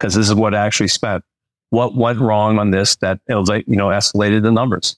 because 0.02 0.14
this 0.16 0.28
is 0.28 0.34
what 0.34 0.54
I 0.54 0.66
actually 0.66 0.88
spent. 0.88 1.24
What 1.70 1.94
went 1.96 2.20
wrong 2.20 2.58
on 2.58 2.72
this 2.72 2.96
that 2.96 3.20
it 3.28 3.36
was 3.36 3.48
like, 3.48 3.66
you 3.68 3.76
know, 3.76 3.88
escalated 3.88 4.42
the 4.42 4.52
numbers. 4.52 4.96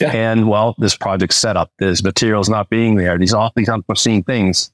Yeah. 0.00 0.12
And 0.12 0.48
well, 0.48 0.76
this 0.78 0.96
project 0.96 1.34
setup, 1.34 1.72
this 1.78 2.04
materials 2.04 2.48
not 2.48 2.70
being 2.70 2.96
there, 2.96 3.18
these 3.18 3.34
all 3.34 3.52
these 3.56 3.68
unforeseen 3.68 4.24
things. 4.24 4.72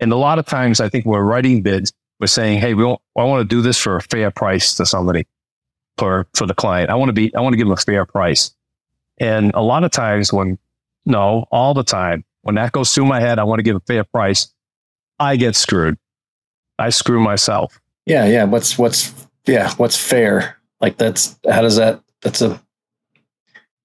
And 0.00 0.12
a 0.12 0.16
lot 0.16 0.38
of 0.38 0.46
times 0.46 0.80
I 0.80 0.88
think 0.88 1.04
we're 1.06 1.22
writing 1.22 1.62
bids, 1.62 1.92
we're 2.20 2.28
saying, 2.28 2.60
hey, 2.60 2.74
we 2.74 2.84
want, 2.84 3.00
I 3.18 3.24
want 3.24 3.48
to 3.48 3.56
do 3.56 3.62
this 3.62 3.78
for 3.78 3.96
a 3.96 4.02
fair 4.02 4.30
price 4.30 4.74
to 4.76 4.86
somebody. 4.86 5.26
for 5.98 6.26
for 6.34 6.46
the 6.46 6.54
client. 6.54 6.90
I 6.90 6.94
want 6.94 7.08
to 7.10 7.12
be 7.12 7.34
I 7.34 7.40
want 7.40 7.54
to 7.54 7.56
give 7.56 7.66
them 7.66 7.72
a 7.72 7.76
fair 7.76 8.04
price. 8.06 8.54
And 9.18 9.52
a 9.54 9.62
lot 9.62 9.84
of 9.84 9.90
times 9.90 10.32
when 10.32 10.58
no, 11.04 11.46
all 11.50 11.74
the 11.74 11.84
time 11.84 12.24
when 12.42 12.56
that 12.56 12.72
goes 12.72 12.94
through 12.94 13.06
my 13.06 13.20
head, 13.20 13.38
I 13.38 13.44
want 13.44 13.58
to 13.60 13.64
give 13.64 13.76
a 13.76 13.80
fair 13.80 14.04
price. 14.04 14.52
I 15.18 15.36
get 15.36 15.56
screwed. 15.56 15.98
I 16.78 16.90
screw 16.90 17.20
myself. 17.20 17.80
Yeah, 18.06 18.26
yeah. 18.26 18.44
What's 18.44 18.78
what's 18.78 19.14
yeah, 19.46 19.72
what's 19.76 19.96
fair? 19.96 20.58
Like 20.80 20.96
that's 20.98 21.38
how 21.48 21.62
does 21.62 21.76
that 21.76 22.02
that's 22.22 22.42
a 22.42 22.60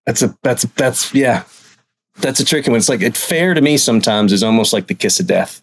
that's 0.06 0.22
a 0.22 0.38
that's 0.42 0.64
that's 0.64 1.14
yeah. 1.14 1.44
That's 2.20 2.40
a 2.40 2.46
tricky 2.46 2.72
one. 2.72 2.80
It's 2.80 2.90
like 2.90 3.02
it's 3.02 3.24
fair 3.24 3.54
to 3.54 3.62
me 3.62 3.78
sometimes 3.78 4.34
is 4.34 4.42
almost 4.42 4.74
like 4.74 4.88
the 4.88 4.96
kiss 4.96 5.20
of 5.20 5.28
death 5.28 5.62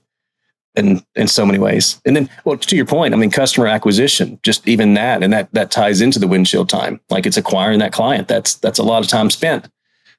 in 0.76 1.04
in 1.16 1.26
so 1.26 1.44
many 1.44 1.58
ways. 1.58 2.00
And 2.06 2.14
then 2.14 2.30
well 2.44 2.56
to 2.56 2.76
your 2.76 2.86
point, 2.86 3.12
I 3.12 3.16
mean 3.16 3.30
customer 3.30 3.66
acquisition, 3.66 4.38
just 4.42 4.68
even 4.68 4.94
that 4.94 5.22
and 5.22 5.32
that 5.32 5.52
that 5.52 5.72
ties 5.72 6.00
into 6.00 6.20
the 6.20 6.28
windshield 6.28 6.68
time. 6.68 7.00
Like 7.10 7.26
it's 7.26 7.36
acquiring 7.36 7.80
that 7.80 7.92
client. 7.92 8.28
That's 8.28 8.54
that's 8.54 8.78
a 8.78 8.84
lot 8.84 9.02
of 9.02 9.08
time 9.08 9.30
spent 9.30 9.68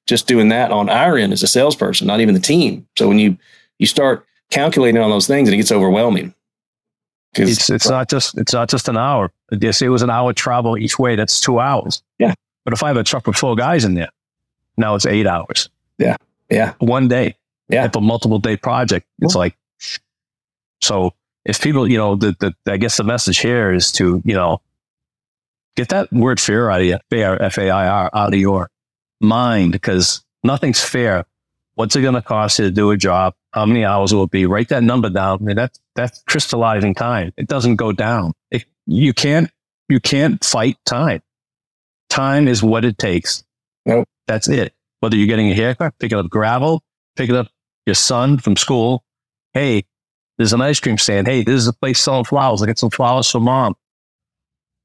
just 0.07 0.27
doing 0.27 0.49
that 0.49 0.71
on 0.71 0.89
our 0.89 1.17
end 1.17 1.33
as 1.33 1.41
a 1.41 1.47
salesperson, 1.47 2.07
not 2.07 2.19
even 2.19 2.35
the 2.35 2.41
team. 2.41 2.85
So 2.97 3.07
when 3.07 3.19
you 3.19 3.37
you 3.79 3.87
start 3.87 4.25
calculating 4.51 5.01
on 5.01 5.09
those 5.09 5.27
things 5.27 5.47
and 5.47 5.53
it 5.53 5.57
gets 5.57 5.71
overwhelming. 5.71 6.33
It's 7.37 7.69
it's 7.69 7.89
not 7.89 8.09
just 8.09 8.37
it's 8.37 8.53
not 8.53 8.69
just 8.69 8.87
an 8.87 8.97
hour. 8.97 9.31
They 9.49 9.71
say 9.71 9.85
it 9.85 9.89
was 9.89 10.01
an 10.01 10.09
hour 10.09 10.33
travel 10.33 10.77
each 10.77 10.97
way. 10.97 11.15
That's 11.15 11.39
two 11.41 11.59
hours. 11.59 12.01
Yeah. 12.19 12.33
But 12.63 12.73
if 12.73 12.83
I 12.83 12.87
have 12.87 12.97
a 12.97 13.03
truck 13.03 13.27
with 13.27 13.35
four 13.35 13.55
guys 13.55 13.85
in 13.85 13.93
there, 13.93 14.09
now 14.77 14.95
it's 14.95 15.05
eight 15.05 15.27
hours. 15.27 15.69
Yeah. 15.97 16.17
Yeah. 16.49 16.73
One 16.79 17.07
day. 17.07 17.35
Yeah. 17.69 17.85
If 17.85 17.95
a 17.95 18.01
multiple 18.01 18.39
day 18.39 18.57
project, 18.57 19.07
it's 19.21 19.35
like 19.35 19.55
so. 20.81 21.13
If 21.45 21.61
people, 21.61 21.87
you 21.87 21.97
know, 21.97 22.15
the, 22.15 22.35
the 22.39 22.71
I 22.71 22.77
guess 22.77 22.97
the 22.97 23.03
message 23.03 23.39
here 23.39 23.71
is 23.71 23.91
to 23.93 24.21
you 24.25 24.33
know 24.33 24.61
get 25.75 25.89
that 25.89 26.11
word 26.11 26.39
fear 26.39 26.69
out 26.69 26.81
of 26.81 26.87
you, 26.87 26.97
fair, 27.09 27.41
F 27.41 27.57
A 27.57 27.69
I 27.69 27.87
R, 27.87 28.09
out 28.13 28.33
of 28.33 28.39
your 28.39 28.69
mind 29.21 29.71
because 29.71 30.23
nothing's 30.43 30.81
fair. 30.81 31.25
What's 31.75 31.95
it 31.95 32.01
going 32.01 32.15
to 32.15 32.21
cost 32.21 32.59
you 32.59 32.65
to 32.65 32.71
do 32.71 32.91
a 32.91 32.97
job? 32.97 33.33
How 33.51 33.65
many 33.65 33.85
hours 33.85 34.13
will 34.13 34.23
it 34.23 34.31
be? 34.31 34.45
Write 34.45 34.69
that 34.69 34.83
number 34.83 35.09
down. 35.09 35.39
I 35.41 35.43
mean, 35.43 35.55
that's 35.55 35.79
that's 35.95 36.23
crystallizing 36.23 36.95
time. 36.95 37.33
It 37.37 37.47
doesn't 37.47 37.75
go 37.75 37.91
down. 37.91 38.33
It, 38.51 38.65
you 38.85 39.13
can't 39.13 39.49
you 39.89 39.99
can't 39.99 40.43
fight 40.43 40.77
time. 40.85 41.21
Time 42.09 42.47
is 42.47 42.63
what 42.63 42.85
it 42.85 42.97
takes. 42.97 43.43
Nope. 43.85 44.07
That's 44.27 44.47
it. 44.47 44.73
Whether 45.01 45.17
you're 45.17 45.27
getting 45.27 45.51
a 45.51 45.53
haircut, 45.53 45.93
picking 45.99 46.17
up 46.17 46.29
gravel, 46.29 46.81
picking 47.15 47.35
up 47.35 47.47
your 47.85 47.95
son 47.95 48.37
from 48.37 48.55
school. 48.55 49.03
Hey, 49.53 49.85
there's 50.37 50.53
an 50.53 50.61
ice 50.61 50.79
cream 50.79 50.97
stand. 50.97 51.27
Hey, 51.27 51.43
this 51.43 51.55
is 51.55 51.67
a 51.67 51.73
place 51.73 51.99
selling 51.99 52.25
flowers. 52.25 52.61
I 52.61 52.65
get 52.65 52.79
some 52.79 52.89
flowers 52.89 53.29
for 53.29 53.39
mom. 53.39 53.75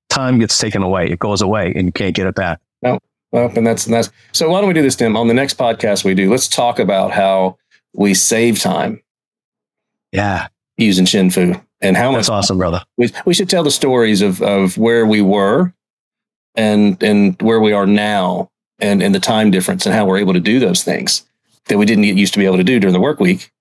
Time 0.09 0.39
gets 0.39 0.59
taken 0.59 0.83
away. 0.83 1.09
It 1.09 1.19
goes 1.19 1.41
away 1.41 1.73
and 1.75 1.87
you 1.87 1.93
can't 1.93 2.15
get 2.15 2.27
it 2.27 2.35
back. 2.35 2.61
No. 2.83 2.99
Well, 3.33 3.51
and 3.57 3.67
that's 3.67 3.87
and 3.87 3.95
that's 3.95 4.11
so. 4.33 4.51
Why 4.51 4.61
don't 4.61 4.69
we 4.69 4.75
do 4.75 4.83
this, 4.83 4.97
Tim? 4.97 5.17
On 5.17 5.29
the 5.29 5.35
next 5.35 5.57
podcast 5.57 6.05
we 6.05 6.15
do, 6.15 6.31
let's 6.31 6.49
talk 6.49 6.79
about 6.79 7.13
how 7.13 7.59
we 7.95 8.15
save 8.15 8.59
time 8.61 9.03
Yeah, 10.13 10.49
using 10.77 11.05
shin 11.07 11.31
fu 11.31 11.55
and 11.81 11.97
how 11.97 12.11
much 12.11 12.19
that's 12.21 12.29
awesome, 12.29 12.59
brother. 12.59 12.83
we, 12.97 13.11
we 13.25 13.35
should 13.35 13.49
tell 13.49 13.63
the 13.63 13.71
stories 13.71 14.21
of 14.23 14.43
of 14.43 14.77
where 14.79 15.07
we 15.07 15.23
were 15.23 15.73
and 16.57 17.01
and 17.03 17.41
where 17.41 17.61
we 17.61 17.73
are 17.73 17.87
now 17.87 18.51
and 18.81 19.03
and 19.03 19.15
the 19.15 19.21
time 19.21 19.51
difference 19.53 19.87
and 19.87 19.95
how 19.95 20.05
we're 20.07 20.19
able 20.19 20.33
to 20.33 20.41
do 20.41 20.59
those 20.59 20.83
things 20.83 21.25
that 21.67 21.79
we 21.79 21.87
didn't 21.87 22.03
get 22.05 22.17
used 22.17 22.33
to 22.33 22.39
be 22.41 22.47
able 22.47 22.57
to 22.57 22.65
do 22.65 22.81
during 22.81 22.93
the 22.95 23.01
work 23.01 23.21
week 23.21 23.53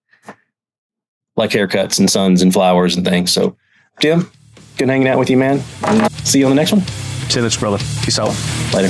like 1.35 1.51
haircuts 1.51 1.99
and 1.99 2.09
suns 2.09 2.41
and 2.41 2.51
flowers 2.53 2.95
and 2.95 3.05
things 3.05 3.31
so 3.31 3.55
tim 3.99 4.29
good 4.77 4.89
hanging 4.89 5.07
out 5.07 5.19
with 5.19 5.29
you 5.29 5.37
man 5.37 5.61
and 5.85 6.11
see 6.25 6.39
you 6.39 6.45
on 6.45 6.51
the 6.51 6.55
next 6.55 6.71
one 6.71 6.81
Say 7.29 7.41
this, 7.41 7.57
brother. 7.57 7.77
Peace 8.01 8.17
out. 8.17 8.35
later 8.73 8.89